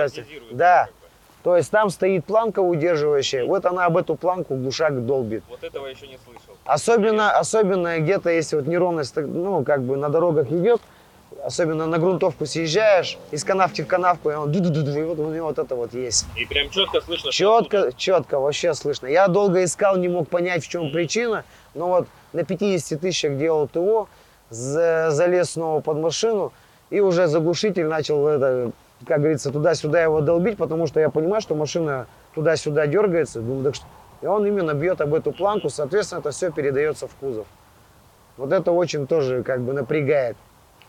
Да, 0.51 0.86
бы. 0.86 1.05
То 1.46 1.56
есть 1.56 1.70
там 1.70 1.92
стоит 1.92 2.26
планка 2.26 2.60
удерживающая, 2.60 3.46
вот 3.46 3.68
она 3.68 3.86
об 3.86 3.98
эту 3.98 4.16
планку 4.16 4.56
глушак 4.56 5.06
долбит. 5.06 5.44
Вот 5.48 5.64
этого 5.64 5.86
я 5.86 5.92
еще 5.92 6.08
не 6.08 6.18
слышал. 6.18 6.58
Особенно, 6.66 7.38
особенно 7.38 8.00
где-то, 8.00 8.32
если 8.32 8.56
вот 8.56 8.66
неровность, 8.66 9.16
ну, 9.16 9.64
как 9.64 9.84
бы 9.84 9.96
на 9.96 10.10
дорогах 10.10 10.52
идет, 10.52 10.82
особенно 11.44 11.86
на 11.86 12.00
грунтовку 12.00 12.48
съезжаешь, 12.48 13.20
из 13.30 13.44
канавки 13.44 13.84
в 13.84 13.88
канавку, 13.88 14.32
и 14.32 14.34
он 14.34 14.52
ду-ду-ду, 14.52 14.90
и 15.00 15.04
вот 15.04 15.20
у 15.20 15.30
него 15.32 15.46
вот 15.50 15.60
это 15.60 15.76
вот 15.76 15.94
есть. 15.94 16.26
И 16.36 16.46
прям 16.46 16.72
четко 16.72 17.00
слышно, 17.02 17.32
что 17.32 17.38
Четко, 17.62 17.92
четко, 17.96 18.40
вообще 18.40 18.74
слышно. 18.74 19.06
Я 19.06 19.28
долго 19.28 19.64
искал, 19.64 19.98
не 19.98 20.08
мог 20.08 20.28
понять, 20.28 20.66
в 20.66 20.68
чем 20.68 20.90
причина, 20.92 21.44
но 21.76 21.90
вот 21.90 22.08
на 22.34 22.44
50 22.44 23.00
тысячах 23.00 23.38
делал 23.38 23.68
ТО, 23.68 24.08
за- 24.50 25.12
залез 25.12 25.52
снова 25.52 25.80
под 25.82 25.98
машину, 25.98 26.52
и 26.90 27.02
уже 27.02 27.28
заглушитель 27.28 27.86
начал, 27.86 28.28
это, 28.28 28.72
как 29.08 29.20
говорится, 29.20 29.52
туда-сюда 29.52 30.02
его 30.02 30.22
долбить, 30.22 30.58
потому 30.58 30.88
что 30.88 31.00
я 31.00 31.10
понимаю, 31.10 31.42
что 31.42 31.56
машина 31.56 32.08
туда-сюда 32.34 32.88
дергается, 32.88 33.42
думаю, 33.42 33.64
так 33.66 33.76
что... 33.76 33.86
и 34.22 34.26
он 34.26 34.46
именно 34.46 34.74
бьет 34.74 35.02
об 35.02 35.14
эту 35.14 35.32
планку, 35.32 35.70
соответственно, 35.70 36.20
это 36.20 36.32
все 36.32 36.52
передается 36.52 37.08
в 37.08 37.16
кузов. 37.16 37.48
Вот 38.38 38.52
это 38.52 38.72
очень 38.72 39.08
тоже 39.08 39.44
как 39.44 39.62
бы 39.62 39.74
напрягает. 39.74 40.38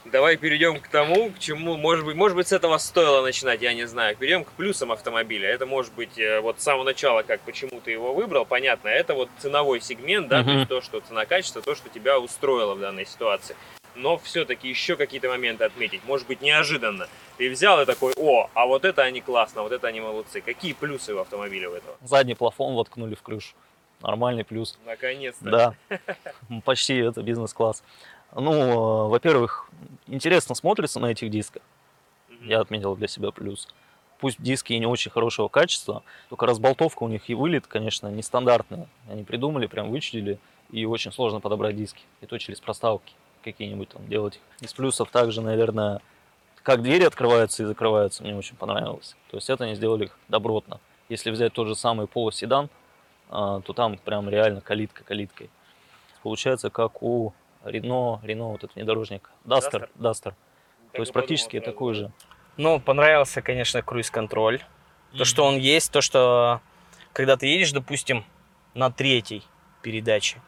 Давай 0.05 0.37
перейдем 0.37 0.79
к 0.79 0.87
тому, 0.87 1.31
к 1.31 1.40
чему, 1.40 1.77
может 1.77 2.05
быть, 2.05 2.14
может 2.14 2.37
быть, 2.37 2.47
с 2.47 2.53
этого 2.53 2.79
стоило 2.79 3.23
начинать, 3.23 3.61
я 3.61 3.75
не 3.75 3.87
знаю. 3.87 4.14
Перейдем 4.16 4.45
к 4.45 4.53
плюсам 4.53 4.92
автомобиля. 4.92 5.49
Это 5.49 5.66
может 5.66 5.92
быть 5.95 6.16
э, 6.16 6.40
вот 6.40 6.61
с 6.61 6.62
самого 6.62 6.85
начала, 6.85 7.23
как 7.23 7.40
почему 7.40 7.81
ты 7.81 7.90
его 7.90 8.14
выбрал, 8.14 8.45
понятно. 8.45 8.87
Это 8.88 9.14
вот 9.14 9.29
ценовой 9.38 9.81
сегмент, 9.81 10.29
да, 10.29 10.45
то 10.45 10.49
Мгм. 10.51 10.57
есть 10.59 10.69
то, 10.69 10.81
что 10.81 11.01
цена-качество, 11.01 11.61
то, 11.61 11.75
что 11.75 11.88
тебя 11.88 12.21
устроило 12.21 12.75
в 12.77 12.81
данной 12.81 13.05
ситуации. 13.05 13.57
Но 13.97 14.16
все-таки 14.19 14.69
еще 14.69 14.95
какие-то 14.95 15.29
моменты 15.29 15.64
отметить. 15.64 16.03
Может 16.07 16.29
быть, 16.29 16.40
неожиданно. 16.40 17.09
Ты 17.37 17.51
взял 17.51 17.81
и 17.81 17.85
такой, 17.85 18.14
о, 18.16 18.49
а 18.55 18.66
вот 18.66 18.85
это 18.85 19.03
они 19.03 19.20
классно, 19.20 19.62
вот 19.62 19.72
это 19.72 19.87
они 19.88 20.01
молодцы. 20.01 20.40
Какие 20.40 20.72
плюсы 20.72 21.14
у 21.14 21.18
автомобиля 21.18 21.70
у 21.70 21.75
этого? 21.75 21.96
Задний 22.03 22.35
плафон 22.35 22.75
воткнули 22.75 23.14
в 23.14 23.22
крышу. 23.22 23.55
Нормальный 24.03 24.44
плюс. 24.44 24.79
Наконец-то. 24.87 25.51
Да, 25.51 25.99
почти 26.64 26.96
это 26.96 27.22
бизнес-класс. 27.22 27.83
Ну, 28.35 28.53
э, 28.53 29.09
во-первых, 29.09 29.70
интересно 30.07 30.55
смотрится 30.55 31.01
на 31.01 31.07
этих 31.07 31.31
дисках. 31.31 31.62
Я 32.42 32.61
отметил 32.61 32.96
для 32.96 33.09
себя 33.09 33.31
плюс. 33.31 33.68
Пусть 34.18 34.40
диски 34.40 34.72
и 34.72 34.79
не 34.79 34.87
очень 34.87 35.11
хорошего 35.11 35.49
качества, 35.49 36.03
только 36.31 36.46
разболтовка 36.46 37.03
у 37.03 37.09
них 37.09 37.29
и 37.29 37.35
вылет, 37.35 37.66
конечно, 37.66 38.09
нестандартная. 38.09 38.88
Они 39.11 39.25
придумали, 39.25 39.66
прям 39.66 39.90
вычислили, 39.90 40.38
и 40.70 40.85
очень 40.87 41.12
сложно 41.12 41.40
подобрать 41.40 41.77
диски. 41.77 42.03
И 42.22 42.27
то 42.27 42.38
через 42.38 42.61
проставки 42.61 43.14
какие-нибудь 43.44 43.90
там 43.90 44.07
делать. 44.09 44.40
Из 44.61 44.72
плюсов 44.72 45.11
также, 45.11 45.40
наверное, 45.40 46.01
как 46.66 46.83
двери 46.83 47.05
открываются 47.05 47.62
и 47.62 47.66
закрываются, 47.66 48.24
мне 48.24 48.35
очень 48.35 48.57
понравилось. 48.57 49.14
То 49.31 49.37
есть 49.37 49.48
это 49.48 49.62
они 49.62 49.76
сделали 49.76 50.11
добротно. 50.26 50.81
Если 51.09 51.31
взять 51.31 51.52
тот 51.52 51.68
же 51.68 51.76
самый 51.76 52.09
полоседан, 52.09 52.70
а, 53.31 53.61
то 53.61 53.72
там 53.72 53.96
прям 53.98 54.29
реально 54.29 54.61
калитка 54.61 55.05
калиткой. 55.05 55.48
Получается, 56.24 56.68
как 56.68 57.05
у 57.05 57.33
Рено, 57.64 58.18
Рено 58.24 58.48
вот 58.48 58.64
этот 58.64 58.74
внедорожник, 58.74 59.31
Дастер, 59.44 59.90
Дастер. 59.94 60.35
То 60.90 61.02
есть 61.02 61.12
практически 61.12 61.61
подумал 61.61 61.72
такой 61.72 61.94
же. 61.94 62.12
Ну, 62.57 62.81
понравился, 62.81 63.42
конечно, 63.42 63.81
круиз-контроль. 63.83 64.61
То, 65.16 65.24
что 65.24 65.44
он 65.44 65.59
есть, 65.59 65.92
то, 65.92 66.00
что 66.00 66.61
когда 67.12 67.37
ты 67.37 67.46
едешь, 67.46 67.70
допустим, 67.70 68.24
на 68.74 68.90
третьей 68.90 69.44
передаче, 69.83 70.42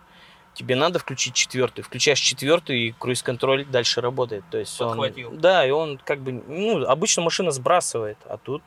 тебе 0.55 0.77
надо 0.77 0.99
включить 0.99 1.35
четвертую. 1.35 1.85
Включаешь 1.85 2.21
четвертую, 2.21 2.79
и 2.79 2.93
круиз-контроль 2.93 3.65
дальше 3.65 4.01
работает. 4.01 4.45
То 4.51 4.59
есть 4.59 4.81
он, 4.81 4.91
Подхватил. 4.91 5.31
да, 5.33 5.67
и 5.67 5.71
он 5.71 5.99
как 6.05 6.21
бы, 6.21 6.33
ну, 6.33 6.85
обычно 6.87 7.23
машина 7.23 7.51
сбрасывает, 7.51 8.19
а 8.27 8.39
тут 8.39 8.63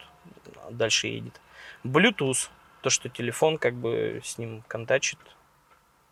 дальше 0.70 1.08
едет. 1.08 1.40
Bluetooth, 1.84 2.50
то, 2.82 2.90
что 2.90 3.10
телефон 3.10 3.58
как 3.58 3.74
бы 3.74 4.22
с 4.24 4.38
ним 4.38 4.64
контачит, 4.68 5.20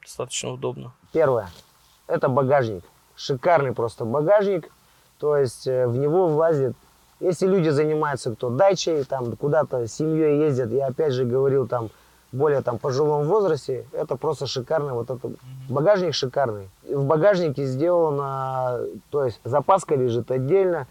достаточно 0.02 0.52
удобно. 0.52 0.94
Первое. 1.12 1.50
Это 2.08 2.28
багажник. 2.28 2.84
Шикарный 3.16 3.74
просто 3.74 4.06
багажник. 4.06 4.72
То 5.20 5.38
есть 5.38 5.68
э, 5.68 5.88
в 5.88 5.98
него 5.98 6.28
влазит... 6.28 6.76
Если 7.20 7.48
люди 7.48 7.70
занимаются 7.70 8.34
кто 8.34 8.50
дачей, 8.50 9.04
там 9.04 9.36
куда-то 9.36 9.88
с 9.88 9.94
семьей 9.94 10.40
ездят, 10.40 10.72
я 10.72 10.88
опять 10.88 11.12
же 11.12 11.26
говорил 11.26 11.68
там 11.68 11.90
более 12.32 12.62
там 12.62 12.78
пожилом 12.78 13.24
возрасте, 13.24 13.86
это 13.92 14.16
просто 14.16 14.46
шикарный 14.48 14.94
вот 14.94 15.10
этот 15.10 15.34
багажник 15.70 16.14
шикарный. 16.14 16.70
В 16.88 17.04
багажнике 17.06 17.66
сделано, 17.66 18.82
то 19.10 19.26
есть 19.26 19.40
запаска 19.44 19.96
лежит 19.96 20.30
отдельно, 20.32 20.88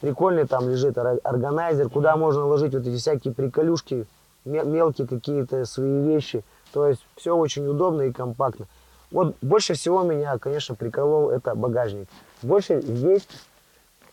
прикольный 0.00 0.46
там 0.46 0.68
лежит 0.68 0.96
ор- 0.96 1.20
органайзер, 1.22 1.90
куда 1.90 2.16
можно 2.16 2.46
ложить 2.46 2.74
вот 2.74 2.86
эти 2.86 2.96
всякие 2.96 3.34
приколюшки, 3.34 4.06
ме- 4.44 4.64
мелкие 4.64 5.06
какие-то 5.06 5.64
свои 5.66 6.02
вещи. 6.02 6.42
То 6.72 6.86
есть 6.86 7.04
все 7.16 7.36
очень 7.36 7.66
удобно 7.66 8.02
и 8.02 8.12
компактно. 8.12 8.66
Вот 9.10 9.34
больше 9.42 9.74
всего 9.74 10.02
меня, 10.02 10.38
конечно, 10.38 10.74
приколол 10.76 11.30
это 11.30 11.54
багажник. 11.54 12.08
Больше 12.42 12.80
здесь, 12.80 13.26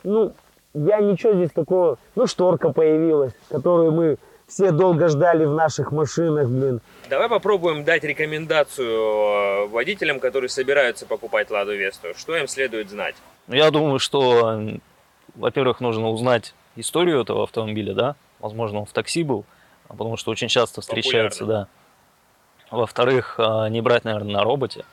ну, 0.04 0.34
я 0.74 1.00
ничего 1.00 1.34
здесь 1.34 1.52
такого, 1.52 1.98
ну, 2.16 2.28
шторка 2.28 2.74
появилась, 2.74 3.32
которую 3.50 3.92
мы 3.92 4.18
все 4.48 4.72
долго 4.72 5.10
ждали 5.10 5.46
в 5.46 5.54
наших 5.54 5.92
машинах, 5.92 6.48
блин. 6.48 6.82
Давай 7.10 7.30
попробуем 7.30 7.84
дать 7.84 8.04
рекомендацию 8.04 8.88
э, 8.88 9.68
водителям, 9.68 10.20
которые 10.20 10.50
собираются 10.50 11.06
покупать 11.06 11.52
Ладу 11.52 11.76
Весту. 11.76 12.08
Что 12.18 12.36
им 12.36 12.48
следует 12.48 12.90
знать? 12.90 13.16
Я 13.48 13.70
думаю, 13.72 14.00
что, 14.00 14.60
во-первых, 15.36 15.82
нужно 15.82 16.10
узнать 16.10 16.54
историю 16.76 17.22
этого 17.22 17.44
автомобиля, 17.44 17.94
да. 17.94 18.16
Возможно, 18.40 18.80
он 18.80 18.86
в 18.86 18.94
такси 18.94 19.24
был, 19.24 19.46
потому 19.88 20.16
что 20.16 20.32
очень 20.32 20.48
часто 20.48 20.82
встречается, 20.82 21.46
да. 21.46 21.68
Во-вторых, 22.72 23.36
а, 23.38 23.68
не 23.70 23.82
брать, 23.82 24.04
наверное, 24.04 24.34
на 24.34 24.44
роботе. 24.44 24.86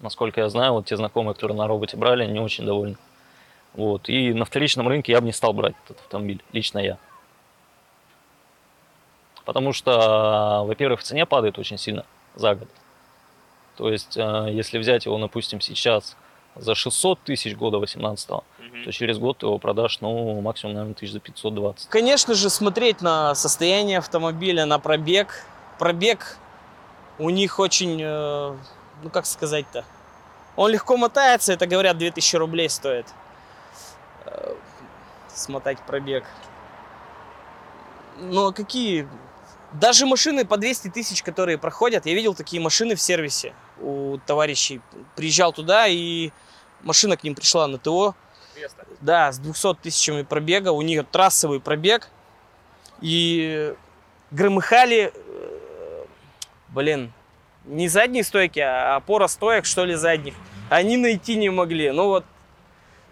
Насколько 0.00 0.40
я 0.40 0.48
знаю, 0.48 0.72
вот 0.72 0.86
те 0.86 0.96
знакомые, 0.96 1.34
которые 1.34 1.56
на 1.56 1.66
роботе 1.66 1.96
брали, 1.96 2.26
не 2.26 2.40
очень 2.40 2.66
довольны. 2.66 2.96
Вот. 3.74 4.08
И 4.08 4.32
на 4.32 4.44
вторичном 4.44 4.88
рынке 4.88 5.12
я 5.12 5.20
бы 5.20 5.26
не 5.26 5.32
стал 5.32 5.52
брать 5.52 5.74
этот 5.84 6.00
автомобиль, 6.00 6.42
лично 6.52 6.78
я. 6.78 6.98
Потому 9.44 9.72
что, 9.72 10.64
во-первых, 10.66 11.00
в 11.00 11.02
цене 11.02 11.26
падает 11.26 11.58
очень 11.58 11.78
сильно 11.78 12.04
за 12.34 12.54
год. 12.54 12.68
То 13.76 13.90
есть, 13.90 14.16
э, 14.16 14.48
если 14.50 14.78
взять 14.78 15.04
его, 15.06 15.18
допустим, 15.18 15.60
сейчас 15.60 16.16
за 16.56 16.74
600 16.74 17.20
тысяч 17.20 17.56
года 17.56 17.78
18 17.78 18.28
то 18.84 18.92
через 18.92 19.18
год 19.18 19.38
ты 19.38 19.46
его 19.46 19.58
продашь, 19.58 20.00
ну, 20.00 20.40
максимум, 20.40 20.74
наверное, 20.74 20.94
тысяч 20.94 21.12
за 21.12 21.20
520. 21.20 21.88
Конечно 21.88 22.34
же, 22.34 22.50
смотреть 22.50 23.00
на 23.00 23.34
состояние 23.34 23.98
автомобиля, 23.98 24.66
на 24.66 24.78
пробег. 24.78 25.44
Пробег 25.78 26.36
у 27.18 27.30
них 27.30 27.58
очень, 27.58 28.00
э, 28.02 28.56
ну 29.02 29.10
как 29.10 29.26
сказать-то, 29.26 29.84
он 30.56 30.70
легко 30.70 30.96
мотается, 30.96 31.52
это 31.52 31.66
говорят 31.66 31.98
2000 31.98 32.36
рублей 32.36 32.68
стоит. 32.68 33.06
Э, 34.26 34.54
Смотать 35.28 35.78
пробег. 35.80 36.24
Ну 38.18 38.46
а 38.48 38.52
какие? 38.52 39.08
Даже 39.74 40.06
машины 40.06 40.44
по 40.44 40.56
200 40.56 40.88
тысяч, 40.88 41.22
которые 41.22 41.58
проходят, 41.58 42.06
я 42.06 42.14
видел 42.14 42.34
такие 42.34 42.62
машины 42.62 42.94
в 42.94 43.00
сервисе 43.00 43.52
у 43.80 44.18
товарищей. 44.24 44.80
Приезжал 45.16 45.52
туда, 45.52 45.88
и 45.88 46.30
машина 46.82 47.16
к 47.16 47.24
ним 47.24 47.34
пришла 47.34 47.66
на 47.66 47.78
ТО, 47.78 48.14
Веста. 48.56 48.86
да, 49.00 49.32
с 49.32 49.38
200 49.38 49.74
тысячами 49.82 50.22
пробега. 50.22 50.68
У 50.70 50.80
них 50.80 51.04
трассовый 51.10 51.58
пробег. 51.60 52.08
И 53.00 53.74
громыхали, 54.30 55.12
э, 55.12 56.04
блин, 56.68 57.12
не 57.64 57.88
задние 57.88 58.22
стойки, 58.22 58.60
а 58.60 58.94
опора 58.96 59.26
стоек, 59.26 59.64
что 59.66 59.84
ли, 59.84 59.96
задних. 59.96 60.34
Они 60.70 60.96
найти 60.96 61.34
не 61.34 61.50
могли. 61.50 61.90
Ну 61.90 62.06
вот, 62.06 62.24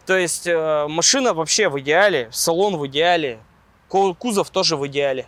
то 0.07 0.16
есть 0.16 0.46
э, 0.46 0.87
машина 0.88 1.35
вообще 1.35 1.68
в 1.68 1.79
идеале, 1.81 2.29
салон 2.31 2.77
в 2.77 2.87
идеале, 2.87 3.40
ку- 3.88 4.14
кузов 4.14 4.51
тоже 4.51 4.77
в 4.77 4.87
идеале. 4.87 5.27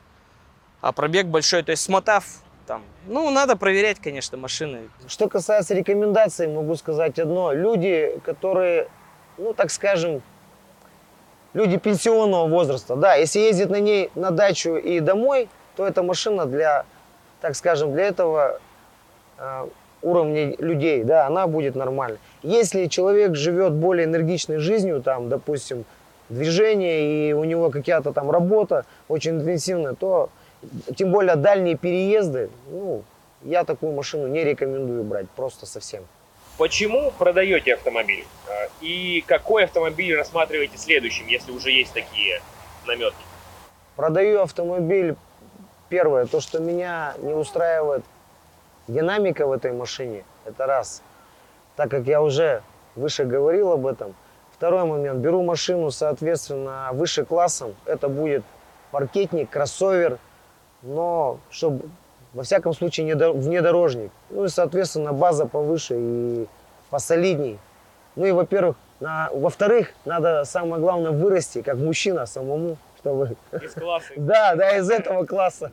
А 0.85 0.93
пробег 0.93 1.29
большой, 1.29 1.63
то 1.63 1.71
есть 1.71 1.83
смотав 1.83 2.27
там, 2.67 2.83
ну, 3.07 3.31
надо 3.31 3.57
проверять, 3.57 4.01
конечно, 4.01 4.37
машины. 4.37 4.91
Что 5.09 5.31
касается 5.31 5.73
рекомендаций, 5.73 6.47
могу 6.47 6.75
сказать 6.75 7.19
одно. 7.19 7.55
Люди, 7.55 8.21
которые, 8.23 8.89
ну 9.39 9.55
так 9.55 9.71
скажем, 9.71 10.21
люди 11.55 11.79
пенсионного 11.79 12.47
возраста, 12.49 12.97
да, 12.97 13.15
если 13.15 13.39
ездить 13.39 13.71
на 13.71 13.81
ней 13.81 14.11
на 14.15 14.31
дачу 14.31 14.77
и 14.77 15.01
домой, 15.01 15.49
то 15.75 15.87
эта 15.87 16.03
машина 16.03 16.45
для, 16.45 16.85
так 17.41 17.57
скажем, 17.57 17.95
для 17.95 18.05
этого 18.05 18.61
э, 19.39 19.67
уровня 20.03 20.55
людей, 20.59 21.03
да, 21.03 21.27
она 21.27 21.47
будет 21.47 21.77
нормальной. 21.77 22.19
Если 22.43 22.89
человек 22.89 23.37
живет 23.37 23.73
более 23.73 24.05
энергичной 24.05 24.59
жизнью, 24.59 25.01
там, 25.03 25.31
допустим, 25.31 25.87
движение 26.29 27.31
и 27.31 27.33
у 27.33 27.45
него 27.45 27.71
какая-то 27.71 28.13
там 28.13 28.31
работа 28.31 28.85
очень 29.09 29.41
интенсивная, 29.41 29.95
то 29.95 30.29
тем 30.97 31.11
более 31.11 31.37
дальние 31.37 31.77
переезды, 31.77 32.51
ну, 32.69 33.03
я 33.43 33.65
такую 33.65 33.93
машину 33.93 34.27
не 34.29 34.45
рекомендую 34.45 35.05
брать, 35.05 35.29
просто 35.31 35.67
совсем. 35.67 36.05
Почему 36.57 37.11
продаете 37.19 37.75
автомобиль? 37.75 38.25
Э, 38.49 38.69
И 38.81 39.25
какой 39.27 39.65
автомобиль 39.65 40.17
рассматриваете 40.17 40.79
следующим, 40.79 41.27
если 41.27 41.51
уже 41.51 41.71
есть 41.71 41.93
такие 41.93 42.41
наметки? 42.87 43.25
Продаю 43.97 44.41
автомобиль, 44.43 45.17
первое, 45.89 46.27
то, 46.27 46.41
что 46.41 46.61
меня 46.61 47.15
не 47.19 47.33
устраивает 47.33 48.05
динамика 48.89 49.47
в 49.47 49.53
этой 49.53 49.73
машине, 49.73 50.25
это 50.45 50.67
раз. 50.67 51.03
Так 51.77 51.91
как 51.91 52.07
я 52.07 52.23
уже 52.23 52.63
выше 52.95 53.25
говорил 53.25 53.73
об 53.73 53.87
этом. 53.87 54.15
Второй 54.53 54.85
момент, 54.85 55.19
беру 55.19 55.43
машину, 55.43 55.91
соответственно, 55.91 56.91
выше 56.93 57.25
классом, 57.25 57.75
это 57.87 58.09
будет 58.09 58.45
паркетник, 58.93 59.51
кроссовер, 59.51 60.19
но 60.85 61.39
чтобы 61.51 61.89
во 62.33 62.43
всяком 62.43 62.73
случае 62.75 63.07
не 63.07 63.15
внедорожник. 63.15 64.11
Ну 64.31 64.45
и, 64.45 64.49
соответственно, 64.49 65.13
база 65.13 65.47
повыше 65.47 65.95
и 65.99 66.47
посолидней. 66.91 67.59
Ну 68.17 68.27
и, 68.27 68.33
во-первых, 68.33 68.77
на- 69.01 69.29
во-вторых, 69.33 69.93
надо 70.05 70.45
самое 70.45 70.81
главное 70.81 71.11
вырасти, 71.11 71.63
как 71.63 71.77
мужчина 71.77 72.27
самому, 72.27 72.77
чтобы... 72.99 73.37
Из 73.53 73.73
класса. 73.75 74.07
Да, 74.17 74.55
да, 74.57 74.77
из 74.77 74.89
этого 74.91 75.25
класса. 75.25 75.73